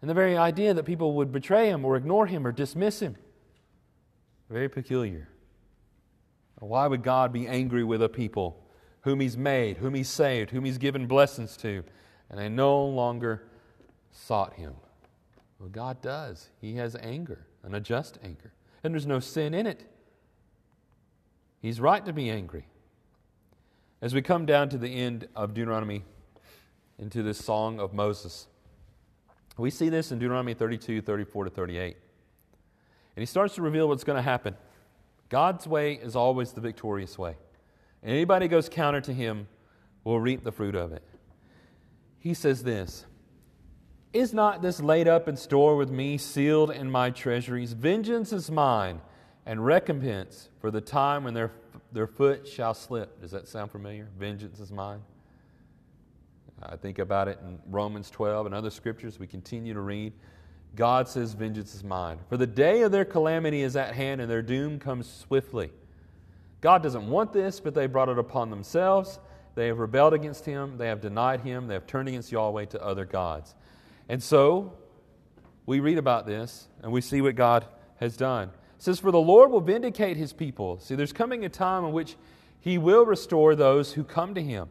And 0.00 0.10
the 0.10 0.14
very 0.14 0.36
idea 0.36 0.74
that 0.74 0.84
people 0.84 1.14
would 1.14 1.30
betray 1.30 1.68
him 1.68 1.84
or 1.84 1.96
ignore 1.96 2.26
him 2.26 2.46
or 2.46 2.52
dismiss 2.52 3.00
him. 3.00 3.16
Very 4.48 4.68
peculiar. 4.68 5.28
Why 6.58 6.86
would 6.86 7.02
God 7.02 7.32
be 7.32 7.46
angry 7.46 7.84
with 7.84 8.02
a 8.02 8.08
people 8.08 8.64
whom 9.02 9.20
he's 9.20 9.36
made, 9.36 9.76
whom 9.76 9.94
he's 9.94 10.08
saved, 10.08 10.50
whom 10.50 10.64
he's 10.64 10.78
given 10.78 11.06
blessings 11.06 11.56
to, 11.58 11.84
and 12.30 12.38
they 12.38 12.48
no 12.48 12.84
longer 12.84 13.44
sought 14.10 14.54
him? 14.54 14.74
Well, 15.60 15.68
God 15.68 16.00
does. 16.00 16.48
He 16.60 16.76
has 16.76 16.96
anger, 16.96 17.46
and 17.62 17.74
a 17.74 17.80
just 17.80 18.18
anger. 18.24 18.52
And 18.82 18.94
there's 18.94 19.06
no 19.06 19.20
sin 19.20 19.54
in 19.54 19.66
it. 19.66 19.84
He's 21.60 21.80
right 21.80 22.04
to 22.04 22.12
be 22.12 22.30
angry. 22.30 22.66
As 24.00 24.14
we 24.14 24.22
come 24.22 24.46
down 24.46 24.68
to 24.70 24.78
the 24.78 24.94
end 24.94 25.28
of 25.34 25.54
Deuteronomy 25.54 26.04
into 26.98 27.22
this 27.22 27.38
song 27.38 27.80
of 27.80 27.92
Moses. 27.92 28.46
We 29.56 29.70
see 29.70 29.88
this 29.88 30.12
in 30.12 30.18
Deuteronomy 30.18 30.54
32, 30.54 31.02
34 31.02 31.44
to 31.44 31.50
38. 31.50 31.96
And 33.16 33.22
he 33.22 33.26
starts 33.26 33.56
to 33.56 33.62
reveal 33.62 33.88
what's 33.88 34.04
going 34.04 34.16
to 34.16 34.22
happen. 34.22 34.56
God's 35.28 35.66
way 35.66 35.94
is 35.94 36.14
always 36.14 36.52
the 36.52 36.60
victorious 36.60 37.18
way. 37.18 37.36
And 38.02 38.12
anybody 38.12 38.48
goes 38.48 38.68
counter 38.68 39.00
to 39.00 39.12
him 39.12 39.48
will 40.04 40.20
reap 40.20 40.44
the 40.44 40.52
fruit 40.52 40.74
of 40.74 40.92
it. 40.92 41.02
He 42.18 42.34
says 42.34 42.62
this 42.62 43.04
Is 44.12 44.32
not 44.32 44.62
this 44.62 44.80
laid 44.80 45.08
up 45.08 45.28
in 45.28 45.36
store 45.36 45.76
with 45.76 45.90
me, 45.90 46.16
sealed 46.18 46.70
in 46.70 46.90
my 46.90 47.10
treasuries? 47.10 47.72
Vengeance 47.72 48.32
is 48.32 48.50
mine, 48.50 49.00
and 49.44 49.64
recompense 49.64 50.48
for 50.60 50.70
the 50.70 50.80
time 50.80 51.24
when 51.24 51.34
their, 51.34 51.50
their 51.92 52.06
foot 52.06 52.46
shall 52.46 52.74
slip. 52.74 53.20
Does 53.20 53.32
that 53.32 53.48
sound 53.48 53.72
familiar? 53.72 54.08
Vengeance 54.18 54.60
is 54.60 54.70
mine. 54.70 55.00
I 56.62 56.76
think 56.76 56.98
about 56.98 57.28
it 57.28 57.38
in 57.42 57.58
Romans 57.70 58.10
12 58.10 58.46
and 58.46 58.54
other 58.54 58.70
scriptures 58.70 59.18
we 59.18 59.26
continue 59.26 59.74
to 59.74 59.80
read. 59.80 60.12
God 60.74 61.08
says, 61.08 61.32
Vengeance 61.32 61.74
is 61.74 61.84
mine. 61.84 62.18
For 62.28 62.36
the 62.36 62.46
day 62.46 62.82
of 62.82 62.92
their 62.92 63.04
calamity 63.04 63.62
is 63.62 63.76
at 63.76 63.94
hand, 63.94 64.20
and 64.20 64.30
their 64.30 64.42
doom 64.42 64.78
comes 64.78 65.08
swiftly. 65.08 65.70
God 66.60 66.82
doesn't 66.82 67.08
want 67.08 67.32
this, 67.32 67.60
but 67.60 67.74
they 67.74 67.86
brought 67.86 68.08
it 68.08 68.18
upon 68.18 68.50
themselves. 68.50 69.18
They 69.54 69.66
have 69.66 69.78
rebelled 69.78 70.14
against 70.14 70.44
Him, 70.44 70.78
they 70.78 70.86
have 70.86 71.00
denied 71.00 71.40
Him, 71.40 71.66
they 71.66 71.74
have 71.74 71.86
turned 71.86 72.08
against 72.08 72.30
Yahweh 72.30 72.66
to 72.66 72.84
other 72.84 73.04
gods. 73.04 73.54
And 74.08 74.22
so, 74.22 74.74
we 75.66 75.80
read 75.80 75.98
about 75.98 76.26
this, 76.26 76.68
and 76.82 76.92
we 76.92 77.00
see 77.00 77.20
what 77.20 77.34
God 77.34 77.66
has 77.96 78.16
done. 78.16 78.48
It 78.48 78.82
says, 78.82 79.00
For 79.00 79.10
the 79.10 79.18
Lord 79.18 79.50
will 79.50 79.60
vindicate 79.60 80.16
His 80.16 80.32
people. 80.32 80.78
See, 80.78 80.94
there's 80.94 81.12
coming 81.12 81.44
a 81.44 81.48
time 81.48 81.84
in 81.84 81.92
which 81.92 82.16
He 82.60 82.78
will 82.78 83.04
restore 83.04 83.54
those 83.54 83.92
who 83.92 84.04
come 84.04 84.34
to 84.34 84.42
Him. 84.42 84.68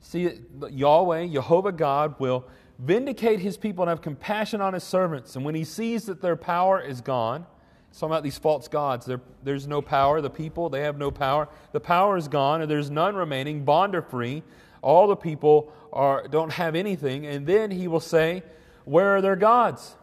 See, 0.00 0.30
Yahweh, 0.70 1.26
Jehovah 1.28 1.72
God, 1.72 2.18
will 2.18 2.46
vindicate 2.78 3.40
his 3.40 3.56
people 3.56 3.84
and 3.84 3.90
have 3.90 4.00
compassion 4.00 4.60
on 4.60 4.74
his 4.74 4.84
servants. 4.84 5.36
And 5.36 5.44
when 5.44 5.54
he 5.54 5.64
sees 5.64 6.06
that 6.06 6.22
their 6.22 6.36
power 6.36 6.80
is 6.80 7.00
gone, 7.00 7.46
it's 7.90 7.98
talking 7.98 8.12
about 8.12 8.22
these 8.22 8.38
false 8.38 8.68
gods. 8.68 9.04
There, 9.04 9.20
there's 9.42 9.66
no 9.66 9.82
power. 9.82 10.20
The 10.20 10.30
people, 10.30 10.68
they 10.70 10.82
have 10.82 10.96
no 10.96 11.10
power. 11.10 11.48
The 11.72 11.80
power 11.80 12.16
is 12.16 12.28
gone, 12.28 12.62
and 12.62 12.70
there's 12.70 12.90
none 12.90 13.16
remaining. 13.16 13.64
Bond 13.64 13.94
are 13.94 14.02
free. 14.02 14.42
All 14.80 15.08
the 15.08 15.16
people 15.16 15.72
are, 15.92 16.26
don't 16.28 16.52
have 16.52 16.74
anything. 16.74 17.26
And 17.26 17.46
then 17.46 17.70
he 17.70 17.88
will 17.88 18.00
say, 18.00 18.42
Where 18.84 19.16
are 19.16 19.20
their 19.20 19.36
gods? 19.36 19.96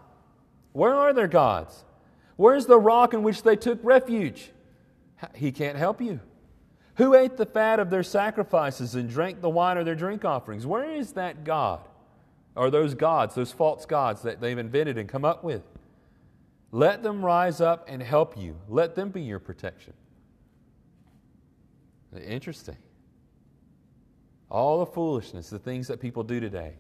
Where 0.74 0.94
are 0.94 1.14
their 1.14 1.28
gods? 1.28 1.86
Where's 2.36 2.68
the 2.68 2.78
rock 2.78 3.14
in 3.14 3.24
which 3.24 3.42
they 3.42 3.56
took 3.56 3.80
refuge? 3.84 4.52
He 5.34 5.52
can't 5.52 5.78
help 5.78 6.02
you. 6.02 6.20
Who 6.98 7.14
ate 7.14 7.38
the 7.38 7.46
fat 7.46 7.80
of 7.80 7.92
their 7.92 8.04
sacrifices 8.04 8.96
and 8.96 9.08
drank 9.08 9.42
the 9.42 9.50
wine 9.50 9.78
of 9.78 9.86
their 9.86 9.96
drink 9.96 10.26
offerings? 10.26 10.66
Where 10.66 10.92
is 10.92 11.14
that 11.14 11.44
God? 11.44 11.82
Or 12.56 12.72
those 12.72 12.96
gods, 12.96 13.36
those 13.36 13.52
false 13.52 13.86
gods 13.86 14.24
that 14.24 14.42
they've 14.42 14.58
invented 14.58 14.98
and 14.98 15.08
come 15.08 15.24
up 15.24 15.44
with? 15.44 15.62
Let 16.72 17.04
them 17.04 17.24
rise 17.24 17.62
up 17.62 17.86
and 17.88 18.02
help 18.02 18.36
you. 18.36 18.58
Let 18.68 18.96
them 18.96 19.10
be 19.10 19.22
your 19.22 19.38
protection. 19.38 19.94
Interesting. 22.20 22.78
All 24.50 24.80
the 24.80 24.88
foolishness, 24.88 25.52
the 25.52 25.60
things 25.60 25.88
that 25.88 26.00
people 26.00 26.24
do 26.24 26.40
today. 26.40 26.74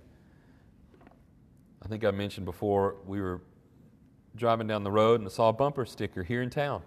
I 1.84 1.88
think 1.88 2.04
I 2.04 2.10
mentioned 2.10 2.46
before 2.48 2.96
we 3.06 3.22
were 3.22 3.42
driving 4.36 4.66
down 4.66 4.84
the 4.84 4.92
road 4.92 5.20
and 5.20 5.30
I 5.30 5.32
saw 5.32 5.50
a 5.50 5.54
bumper 5.54 5.86
sticker 5.86 6.24
here 6.24 6.42
in 6.42 6.50
town. 6.50 6.82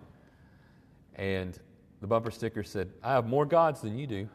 And 1.14 1.56
the 2.00 2.06
bumper 2.06 2.30
sticker 2.30 2.62
said, 2.62 2.90
I 3.02 3.12
have 3.12 3.26
more 3.26 3.44
gods 3.44 3.80
than 3.82 3.98
you 3.98 4.06
do. 4.06 4.28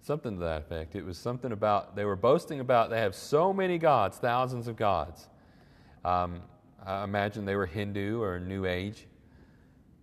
Something 0.00 0.34
to 0.34 0.40
that 0.44 0.62
effect. 0.62 0.96
It 0.96 1.04
was 1.04 1.18
something 1.18 1.52
about, 1.52 1.94
they 1.94 2.04
were 2.04 2.16
boasting 2.16 2.60
about 2.60 2.90
they 2.90 3.00
have 3.00 3.14
so 3.14 3.52
many 3.52 3.78
gods, 3.78 4.18
thousands 4.18 4.66
of 4.66 4.76
gods. 4.76 5.28
Um, 6.04 6.40
I 6.84 7.04
imagine 7.04 7.44
they 7.44 7.54
were 7.54 7.66
Hindu 7.66 8.20
or 8.20 8.40
New 8.40 8.66
Age, 8.66 9.06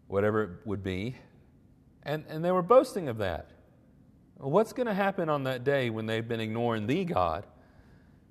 whatever 0.08 0.44
it 0.44 0.50
would 0.66 0.84
be. 0.84 1.16
And, 2.04 2.24
and 2.30 2.46
they 2.46 2.52
were 2.52 2.62
boasting 2.62 3.10
of 3.10 3.18
that. 3.18 3.50
What's 4.38 4.72
going 4.72 4.88
to 4.88 4.94
happen 4.94 5.28
on 5.28 5.44
that 5.44 5.66
day 5.66 5.90
when 5.90 6.06
they've 6.06 6.26
been 6.26 6.40
ignoring 6.40 6.88
the 6.88 7.04
God 7.04 7.46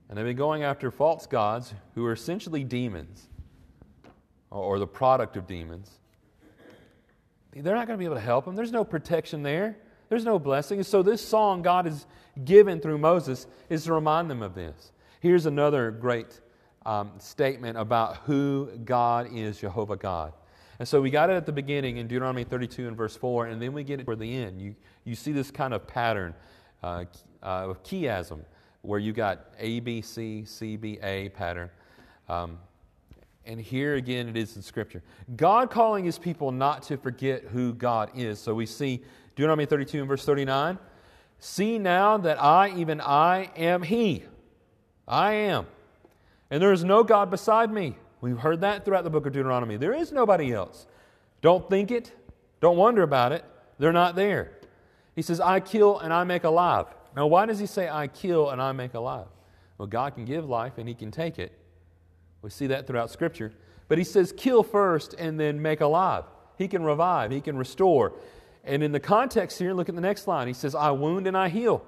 and 0.09 0.17
they've 0.17 0.25
been 0.25 0.37
going 0.37 0.63
after 0.63 0.91
false 0.91 1.27
gods 1.27 1.75
who 1.95 2.07
are 2.07 2.13
essentially 2.13 2.65
demons 2.65 3.29
or, 4.51 4.63
or 4.63 4.79
the 4.79 4.87
product 4.87 5.37
of 5.37 5.47
demons? 5.47 5.99
They're 7.53 7.75
not 7.75 7.87
going 7.87 7.97
to 7.97 7.99
be 7.99 8.05
able 8.05 8.17
to 8.17 8.21
help 8.21 8.45
them. 8.45 8.55
There's 8.55 8.73
no 8.73 8.85
protection 8.85 9.43
there. 9.43 9.77
There's 10.09 10.25
no 10.25 10.39
blessing. 10.39 10.79
And 10.79 10.87
so 10.87 11.03
this 11.03 11.27
song 11.27 11.63
God 11.63 11.87
has 11.87 12.07
given 12.45 12.81
through 12.81 12.99
Moses 12.99 13.47
is 13.69 13.85
to 13.85 13.93
remind 13.93 14.31
them 14.31 14.43
of 14.43 14.55
this. 14.55 14.93
Here's 15.21 15.47
another 15.47 15.91
great 15.91 16.41
um, 16.87 17.13
statement 17.19 17.77
about 17.77 18.19
who 18.19 18.71
God 18.85 19.29
is 19.33 19.61
Jehovah 19.61 19.97
God. 19.97 20.33
And 20.79 20.87
so 20.87 21.01
we 21.01 21.11
got 21.11 21.29
it 21.29 21.35
at 21.35 21.45
the 21.45 21.53
beginning 21.53 21.97
in 21.97 22.07
Deuteronomy 22.07 22.45
32 22.45 22.87
and 22.87 22.97
verse 22.97 23.17
4, 23.17 23.47
and 23.47 23.61
then 23.61 23.73
we 23.73 23.83
get 23.83 24.01
it 24.01 24.05
toward 24.05 24.21
the 24.21 24.33
end. 24.33 24.63
You, 24.63 24.77
you 25.05 25.17
see 25.17 25.33
this 25.33 25.51
kind 25.51 25.75
of 25.75 25.87
pattern 25.87 26.35
uh, 26.83 27.05
uh, 27.43 27.71
of 27.71 27.83
chiasm 27.83 28.41
where 28.83 29.01
you 29.01 29.13
got 29.13 29.47
A, 29.59 29.81
B, 29.81 30.01
C, 30.01 30.45
C, 30.45 30.77
B, 30.77 30.99
A 31.03 31.31
pattern. 31.31 31.69
Um, 32.29 32.59
and 33.49 33.61
here 33.61 33.97
again 33.97 34.29
it 34.29 34.37
is 34.37 34.55
in 34.55 34.63
Scripture. 34.63 35.03
God 35.37 35.71
calling 35.71 36.05
his 36.05 36.19
people 36.19 36.53
not 36.53 36.83
to 36.85 36.97
forget 36.97 37.43
who 37.45 37.73
God 37.73 38.11
is. 38.15 38.39
So 38.39 38.55
we 38.55 38.67
see 38.67 39.03
Deuteronomy 39.35 39.67
32 39.67 39.99
and 39.99 40.09
verse 40.09 40.25
39 40.25 40.79
See 41.41 41.79
now 41.79 42.17
that 42.19 42.43
I, 42.43 42.71
even 42.77 43.01
I, 43.01 43.51
am 43.57 43.83
He. 43.83 44.25
I 45.07 45.35
am. 45.35 45.67
And 46.51 46.61
there 46.61 46.73
is 46.73 46.85
no 46.85 47.05
God 47.05 47.31
beside 47.31 47.73
me. 47.73 47.97
We've 48.21 48.39
heard 48.39 48.61
that 48.63 48.85
throughout 48.85 49.05
the 49.05 49.11
book 49.11 49.27
of 49.27 49.33
Deuteronomy. 49.33 49.77
There 49.77 49.95
is 49.95 50.11
nobody 50.11 50.53
else. 50.53 50.87
Don't 51.41 51.69
think 51.71 51.91
it. 51.91 52.13
Don't 52.61 52.77
wonder 52.77 53.03
about 53.03 53.33
it. 53.33 53.45
They're 53.79 53.93
not 53.93 54.17
there. 54.17 54.51
He 55.15 55.23
says, 55.23 55.41
I 55.41 55.61
kill 55.61 56.01
and 56.01 56.13
I 56.13 56.25
make 56.25 56.45
alive. 56.45 56.87
Now, 57.15 57.27
why 57.29 57.47
does 57.47 57.59
he 57.59 57.67
say, 57.67 57.89
I 57.89 58.09
kill 58.09 58.51
and 58.51 58.61
I 58.61 58.73
make 58.73 58.95
alive? 58.95 59.27
Well, 59.77 59.87
God 59.87 60.15
can 60.15 60.25
give 60.25 60.49
life 60.49 60.79
and 60.79 60.89
he 60.89 60.95
can 60.95 61.11
take 61.11 61.39
it. 61.39 61.53
We 62.43 62.51
see 62.51 62.67
that 62.69 62.87
throughout 62.87 63.11
Scripture. 63.11 63.53
But 63.89 63.99
he 63.99 64.05
says, 64.05 64.33
kill 64.37 64.63
first 64.63 65.15
and 65.19 65.41
then 65.41 65.61
make 65.61 65.81
alive. 65.81 66.25
He 66.57 66.69
can 66.69 66.83
revive, 66.85 67.31
he 67.31 67.41
can 67.41 67.57
restore. 67.57 68.13
And 68.65 68.83
in 68.83 68.93
the 68.93 69.01
context 69.01 69.59
here, 69.59 69.73
look 69.73 69.89
at 69.89 69.95
the 69.95 70.01
next 70.01 70.27
line. 70.27 70.47
He 70.47 70.53
says, 70.53 70.75
I 70.75 70.91
wound 70.91 71.27
and 71.27 71.37
I 71.37 71.49
heal. 71.49 71.85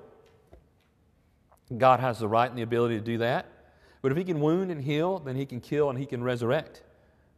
God 1.76 2.00
has 2.00 2.18
the 2.18 2.28
right 2.28 2.48
and 2.48 2.58
the 2.58 2.62
ability 2.62 2.96
to 2.96 3.04
do 3.04 3.18
that. 3.18 3.46
But 4.02 4.12
if 4.12 4.18
he 4.18 4.24
can 4.24 4.40
wound 4.40 4.70
and 4.70 4.82
heal, 4.82 5.18
then 5.18 5.36
he 5.36 5.44
can 5.44 5.60
kill 5.60 5.90
and 5.90 5.98
he 5.98 6.06
can 6.06 6.22
resurrect. 6.22 6.82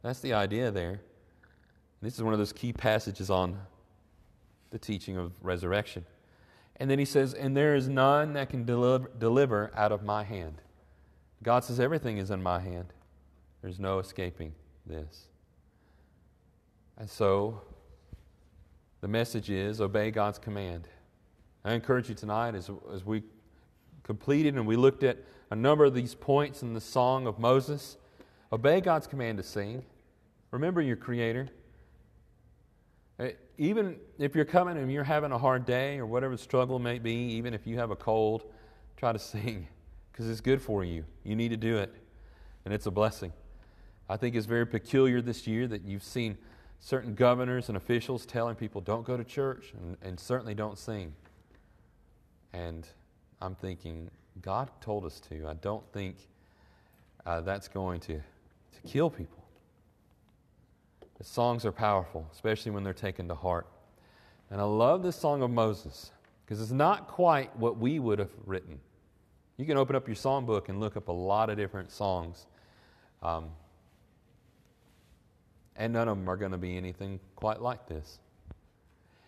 That's 0.01 0.21
the 0.21 0.33
idea 0.33 0.71
there. 0.71 1.01
This 2.01 2.15
is 2.15 2.23
one 2.23 2.33
of 2.33 2.39
those 2.39 2.53
key 2.53 2.73
passages 2.73 3.29
on 3.29 3.57
the 4.71 4.79
teaching 4.79 5.17
of 5.17 5.31
resurrection. 5.41 6.05
And 6.77 6.89
then 6.89 6.99
he 6.99 7.05
says, 7.05 7.33
And 7.33 7.55
there 7.55 7.75
is 7.75 7.87
none 7.87 8.33
that 8.33 8.49
can 8.49 8.65
deliver, 8.65 9.71
out 9.75 9.91
of 9.91 10.03
my 10.03 10.23
hand. 10.23 10.61
God 11.41 11.63
says, 11.63 11.79
Everything 11.79 12.17
is 12.17 12.31
in 12.31 12.41
my 12.41 12.59
hand. 12.59 12.93
There's 13.63 13.79
no 13.79 13.99
escaping 13.99 14.53
this. 14.85 15.29
And 16.97 17.09
so 17.09 17.61
the 18.99 19.07
message 19.07 19.49
is 19.49 19.79
obey 19.79 20.11
God's 20.11 20.37
command. 20.37 20.87
I 21.63 21.73
encourage 21.73 22.09
you 22.09 22.15
tonight 22.15 22.55
as, 22.55 22.69
as 22.93 23.05
we 23.05 23.23
completed 24.03 24.55
and 24.55 24.67
we 24.67 24.75
looked 24.75 25.03
at 25.03 25.17
a 25.49 25.55
number 25.55 25.85
of 25.85 25.93
these 25.93 26.13
points 26.13 26.61
in 26.61 26.73
the 26.73 26.81
Song 26.81 27.25
of 27.25 27.39
Moses, 27.39 27.95
obey 28.51 28.81
God's 28.81 29.07
command 29.07 29.37
to 29.37 29.43
sing. 29.43 29.85
Remember 30.51 30.81
your 30.81 30.97
Creator. 30.97 31.47
Uh, 33.17 33.27
even 33.57 33.95
if 34.19 34.35
you're 34.35 34.43
coming 34.43 34.77
and 34.77 34.91
you're 34.91 35.05
having 35.05 35.31
a 35.31 35.37
hard 35.37 35.65
day 35.65 35.99
or 35.99 36.05
whatever 36.05 36.35
struggle 36.35 36.79
may 36.79 36.99
be, 36.99 37.13
even 37.13 37.53
if 37.53 37.65
you 37.65 37.77
have 37.77 37.91
a 37.91 37.95
cold, 37.95 38.43
try 38.97 39.13
to 39.13 39.19
sing 39.19 39.69
because 40.11 40.29
it's 40.29 40.41
good 40.41 40.61
for 40.61 40.83
you. 40.83 41.05
You 41.23 41.37
need 41.37 41.49
to 41.49 41.57
do 41.57 41.77
it, 41.77 41.93
and 42.65 42.73
it's 42.73 42.87
a 42.87 42.91
blessing. 42.91 43.31
I 44.09 44.17
think 44.17 44.35
it's 44.35 44.45
very 44.45 44.65
peculiar 44.65 45.21
this 45.21 45.47
year 45.47 45.67
that 45.67 45.83
you've 45.83 46.03
seen 46.03 46.37
certain 46.79 47.15
governors 47.15 47.69
and 47.69 47.77
officials 47.77 48.25
telling 48.25 48.55
people 48.55 48.81
don't 48.81 49.05
go 49.05 49.15
to 49.15 49.23
church 49.23 49.73
and, 49.79 49.97
and 50.01 50.19
certainly 50.19 50.53
don't 50.53 50.77
sing. 50.77 51.13
And 52.51 52.87
I'm 53.41 53.55
thinking, 53.55 54.09
God 54.41 54.69
told 54.81 55.05
us 55.05 55.19
to. 55.29 55.47
I 55.47 55.53
don't 55.53 55.83
think 55.93 56.17
uh, 57.25 57.41
that's 57.41 57.67
going 57.67 57.99
to, 58.01 58.15
to 58.15 58.87
kill 58.87 59.09
people. 59.09 59.43
The 61.17 61.23
songs 61.23 61.65
are 61.65 61.71
powerful, 61.71 62.27
especially 62.33 62.71
when 62.71 62.83
they're 62.83 62.93
taken 62.93 63.27
to 63.29 63.35
heart. 63.35 63.67
And 64.49 64.59
I 64.59 64.65
love 64.65 65.03
this 65.03 65.15
song 65.15 65.41
of 65.41 65.49
Moses 65.49 66.11
because 66.45 66.61
it's 66.61 66.71
not 66.71 67.07
quite 67.07 67.55
what 67.57 67.77
we 67.77 67.99
would 67.99 68.19
have 68.19 68.31
written. 68.45 68.79
You 69.57 69.65
can 69.65 69.77
open 69.77 69.95
up 69.95 70.07
your 70.07 70.15
songbook 70.15 70.67
and 70.69 70.79
look 70.79 70.97
up 70.97 71.07
a 71.07 71.13
lot 71.13 71.49
of 71.49 71.57
different 71.57 71.91
songs. 71.91 72.45
Um, 73.21 73.49
and 75.75 75.93
none 75.93 76.07
of 76.07 76.17
them 76.17 76.29
are 76.29 76.37
going 76.37 76.51
to 76.51 76.57
be 76.57 76.77
anything 76.77 77.19
quite 77.35 77.61
like 77.61 77.87
this. 77.87 78.19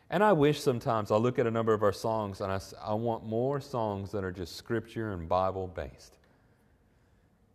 And 0.09 0.23
I 0.23 0.33
wish 0.33 0.61
sometimes 0.61 1.11
I 1.11 1.17
look 1.17 1.39
at 1.39 1.47
a 1.47 1.51
number 1.51 1.73
of 1.73 1.81
our 1.81 1.91
songs 1.91 2.41
and 2.41 2.51
I, 2.51 2.59
I 2.83 2.93
want 2.93 3.25
more 3.25 3.59
songs 3.59 4.11
that 4.11 4.23
are 4.23 4.31
just 4.31 4.55
scripture 4.55 5.11
and 5.11 5.27
Bible 5.27 5.67
based. 5.67 6.17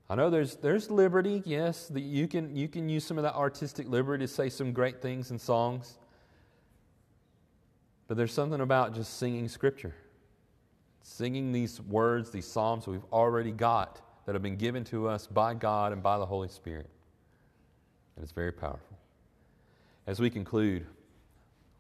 I 0.09 0.17
know 0.17 0.29
there's, 0.29 0.57
there's 0.57 0.91
liberty, 0.91 1.41
yes, 1.47 1.87
that 1.87 2.01
you 2.01 2.27
can, 2.27 2.57
you 2.57 2.67
can 2.67 2.89
use 2.89 3.05
some 3.05 3.17
of 3.17 3.23
that 3.23 3.37
artistic 3.37 3.89
liberty 3.89 4.25
to 4.25 4.29
say 4.29 4.49
some 4.49 4.73
great 4.73 5.01
things 5.01 5.31
in 5.31 5.39
songs. 5.39 5.99
But 8.09 8.17
there's 8.17 8.33
something 8.33 8.61
about 8.61 8.93
just 8.93 9.19
singing 9.19 9.47
scripture, 9.47 9.95
singing 11.03 11.53
these 11.53 11.81
words, 11.81 12.33
these 12.33 12.47
psalms 12.47 12.89
we've 12.89 13.05
already 13.13 13.53
got 13.53 14.01
that 14.27 14.35
have 14.35 14.43
been 14.43 14.57
given 14.57 14.83
to 14.87 15.07
us 15.07 15.29
by 15.29 15.55
God 15.55 15.93
and 15.93 16.03
by 16.03 16.19
the 16.19 16.27
Holy 16.27 16.49
Spirit. 16.49 16.91
And 18.17 18.23
it's 18.23 18.33
very 18.33 18.53
powerful. 18.53 18.99
As 20.07 20.21
we 20.21 20.31
conclude, 20.31 20.87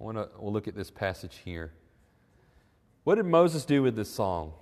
I 0.00 0.04
want 0.04 0.16
to 0.16 0.28
we'll 0.38 0.52
look 0.52 0.68
at 0.68 0.74
this 0.74 0.90
passage 0.90 1.40
here. 1.44 1.72
What 3.04 3.16
did 3.16 3.26
Moses 3.26 3.64
do 3.64 3.82
with 3.82 3.96
this 3.96 4.10
song? 4.10 4.52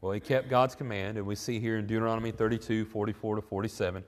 Well, 0.00 0.12
he 0.12 0.20
kept 0.20 0.48
God's 0.48 0.74
command, 0.74 1.16
and 1.16 1.26
we 1.26 1.34
see 1.34 1.60
here 1.60 1.78
in 1.78 1.86
Deuteronomy 1.86 2.30
32 2.30 2.84
44 2.84 3.36
to 3.36 3.42
47. 3.42 4.04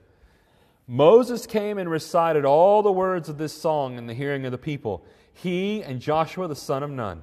Moses 0.89 1.47
came 1.47 1.79
and 1.79 1.91
recited 1.91 2.45
all 2.45 2.83
the 2.83 2.93
words 2.93 3.29
of 3.29 3.39
this 3.39 3.53
song 3.53 3.99
in 3.99 4.07
the 4.07 4.15
hearing 4.15 4.45
of 4.45 4.53
the 4.53 4.59
people. 4.59 5.05
He 5.33 5.83
and 5.83 6.01
Joshua, 6.01 6.47
the 6.49 6.55
son 6.55 6.83
of 6.83 6.91
Nun. 6.91 7.23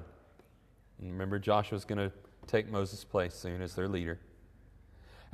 And 1.00 1.10
remember, 1.12 1.38
Joshua's 1.38 1.84
going 1.84 1.98
to 1.98 2.12
take 2.46 2.70
Moses' 2.70 3.04
place 3.04 3.34
soon 3.34 3.62
as 3.62 3.74
their 3.74 3.88
leader. 3.88 4.18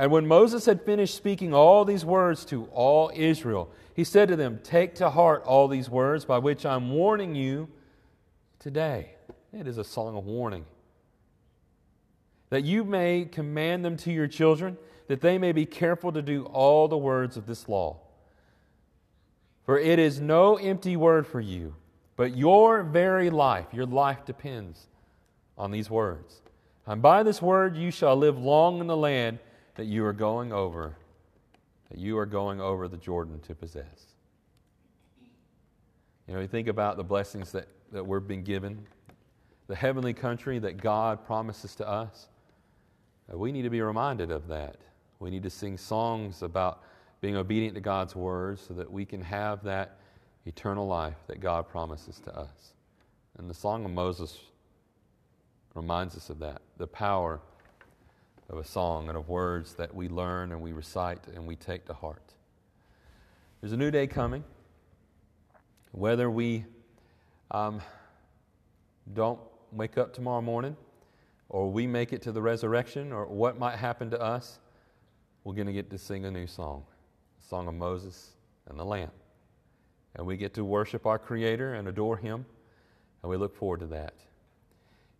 And 0.00 0.10
when 0.10 0.26
Moses 0.26 0.64
had 0.64 0.80
finished 0.80 1.14
speaking 1.14 1.52
all 1.52 1.84
these 1.84 2.06
words 2.06 2.46
to 2.46 2.64
all 2.72 3.12
Israel, 3.14 3.70
he 3.94 4.02
said 4.02 4.28
to 4.28 4.36
them, 4.36 4.58
Take 4.62 4.94
to 4.94 5.10
heart 5.10 5.42
all 5.44 5.68
these 5.68 5.90
words 5.90 6.24
by 6.24 6.38
which 6.38 6.64
I'm 6.64 6.90
warning 6.90 7.34
you 7.34 7.68
today. 8.58 9.10
It 9.52 9.66
is 9.66 9.76
a 9.76 9.84
song 9.84 10.16
of 10.16 10.24
warning. 10.24 10.64
That 12.48 12.64
you 12.64 12.82
may 12.82 13.26
command 13.30 13.84
them 13.84 13.98
to 13.98 14.10
your 14.10 14.26
children, 14.26 14.78
that 15.08 15.20
they 15.20 15.36
may 15.36 15.52
be 15.52 15.66
careful 15.66 16.12
to 16.12 16.22
do 16.22 16.46
all 16.46 16.88
the 16.88 16.96
words 16.96 17.36
of 17.36 17.46
this 17.46 17.68
law. 17.68 17.98
For 19.66 19.78
it 19.78 19.98
is 19.98 20.18
no 20.18 20.56
empty 20.56 20.96
word 20.96 21.26
for 21.26 21.42
you, 21.42 21.74
but 22.16 22.34
your 22.34 22.84
very 22.84 23.28
life, 23.28 23.66
your 23.70 23.84
life 23.84 24.24
depends 24.24 24.86
on 25.58 25.70
these 25.70 25.90
words. 25.90 26.40
And 26.86 27.02
by 27.02 27.22
this 27.22 27.42
word 27.42 27.76
you 27.76 27.90
shall 27.90 28.16
live 28.16 28.38
long 28.38 28.80
in 28.80 28.86
the 28.86 28.96
land 28.96 29.40
that 29.76 29.86
you 29.86 30.04
are 30.04 30.12
going 30.12 30.52
over, 30.52 30.96
that 31.90 31.98
you 31.98 32.18
are 32.18 32.26
going 32.26 32.60
over 32.60 32.88
the 32.88 32.96
Jordan 32.96 33.40
to 33.40 33.54
possess. 33.54 34.14
You 36.26 36.34
know, 36.34 36.40
you 36.40 36.48
think 36.48 36.68
about 36.68 36.96
the 36.96 37.04
blessings 37.04 37.50
that, 37.52 37.66
that 37.92 38.04
we're 38.04 38.20
being 38.20 38.44
given, 38.44 38.86
the 39.66 39.74
heavenly 39.74 40.12
country 40.12 40.58
that 40.60 40.80
God 40.80 41.24
promises 41.24 41.74
to 41.76 41.88
us. 41.88 42.28
Uh, 43.32 43.38
we 43.38 43.52
need 43.52 43.62
to 43.62 43.70
be 43.70 43.80
reminded 43.80 44.30
of 44.30 44.48
that. 44.48 44.76
We 45.18 45.30
need 45.30 45.42
to 45.42 45.50
sing 45.50 45.76
songs 45.76 46.42
about 46.42 46.82
being 47.20 47.36
obedient 47.36 47.74
to 47.74 47.80
God's 47.80 48.16
word 48.16 48.58
so 48.58 48.74
that 48.74 48.90
we 48.90 49.04
can 49.04 49.20
have 49.20 49.62
that 49.64 49.98
eternal 50.46 50.86
life 50.86 51.16
that 51.26 51.40
God 51.40 51.68
promises 51.68 52.20
to 52.20 52.36
us. 52.36 52.72
And 53.38 53.48
the 53.48 53.54
Song 53.54 53.84
of 53.84 53.90
Moses 53.90 54.38
reminds 55.74 56.16
us 56.16 56.30
of 56.30 56.38
that 56.40 56.62
the 56.78 56.86
power 56.86 57.40
of 58.50 58.58
a 58.58 58.64
song 58.64 59.08
and 59.08 59.16
of 59.16 59.28
words 59.28 59.74
that 59.74 59.94
we 59.94 60.08
learn 60.08 60.50
and 60.50 60.60
we 60.60 60.72
recite 60.72 61.28
and 61.28 61.46
we 61.46 61.54
take 61.54 61.86
to 61.86 61.94
heart. 61.94 62.34
There's 63.60 63.72
a 63.72 63.76
new 63.76 63.92
day 63.92 64.08
coming. 64.08 64.42
Whether 65.92 66.28
we 66.28 66.64
um, 67.52 67.80
don't 69.12 69.38
wake 69.70 69.96
up 69.96 70.12
tomorrow 70.12 70.42
morning 70.42 70.76
or 71.48 71.70
we 71.70 71.86
make 71.86 72.12
it 72.12 72.22
to 72.22 72.32
the 72.32 72.42
resurrection 72.42 73.12
or 73.12 73.26
what 73.26 73.56
might 73.58 73.76
happen 73.76 74.10
to 74.10 74.20
us, 74.20 74.58
we're 75.44 75.54
going 75.54 75.68
to 75.68 75.72
get 75.72 75.88
to 75.90 75.98
sing 75.98 76.24
a 76.24 76.30
new 76.30 76.46
song 76.46 76.82
the 77.40 77.46
song 77.46 77.68
of 77.68 77.74
Moses 77.74 78.30
and 78.68 78.78
the 78.78 78.84
Lamb. 78.84 79.10
And 80.16 80.26
we 80.26 80.36
get 80.36 80.54
to 80.54 80.64
worship 80.64 81.06
our 81.06 81.18
Creator 81.18 81.74
and 81.74 81.86
adore 81.86 82.16
Him, 82.16 82.44
and 83.22 83.30
we 83.30 83.36
look 83.36 83.56
forward 83.56 83.80
to 83.80 83.86
that. 83.86 84.14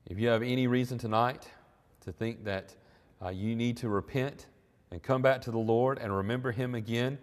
If 0.07 0.19
you 0.19 0.29
have 0.29 0.43
any 0.43 0.67
reason 0.67 0.99
tonight 0.99 1.49
to 2.03 2.13
think 2.13 2.45
that 2.45 2.75
uh, 3.25 3.29
you 3.29 3.55
need 3.55 3.77
to 3.79 3.89
repent 3.89 4.47
and 4.91 5.03
come 5.03 5.23
back 5.23 5.41
to 5.43 5.51
the 5.51 5.59
Lord 5.59 5.99
and 5.99 6.15
remember 6.15 6.53
Him 6.53 6.75
again 6.75 7.19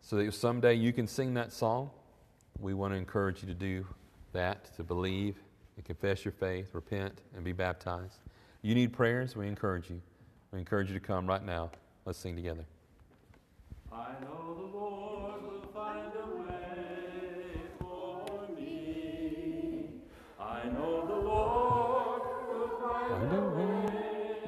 so 0.00 0.16
that 0.16 0.34
someday 0.34 0.74
you 0.74 0.92
can 0.92 1.06
sing 1.06 1.34
that 1.34 1.52
song. 1.52 1.90
We 2.58 2.74
want 2.74 2.92
to 2.92 2.96
encourage 2.96 3.42
you 3.42 3.48
to 3.48 3.54
do 3.54 3.86
that, 4.32 4.74
to 4.76 4.82
believe 4.82 5.36
and 5.76 5.84
confess 5.84 6.24
your 6.24 6.32
faith, 6.32 6.70
repent, 6.72 7.22
and 7.34 7.44
be 7.44 7.52
baptized. 7.52 8.18
You 8.62 8.74
need 8.74 8.92
prayers, 8.92 9.34
we 9.34 9.48
encourage 9.48 9.90
you. 9.90 10.00
We 10.52 10.58
encourage 10.58 10.88
you 10.88 10.94
to 10.94 11.04
come 11.04 11.26
right 11.26 11.44
now 11.44 11.70
Let's 12.04 12.18
sing 12.18 12.36
together. 12.36 12.66
I 13.90 14.08
know 14.20 14.54
the 14.58 14.76
Lord 14.76 15.13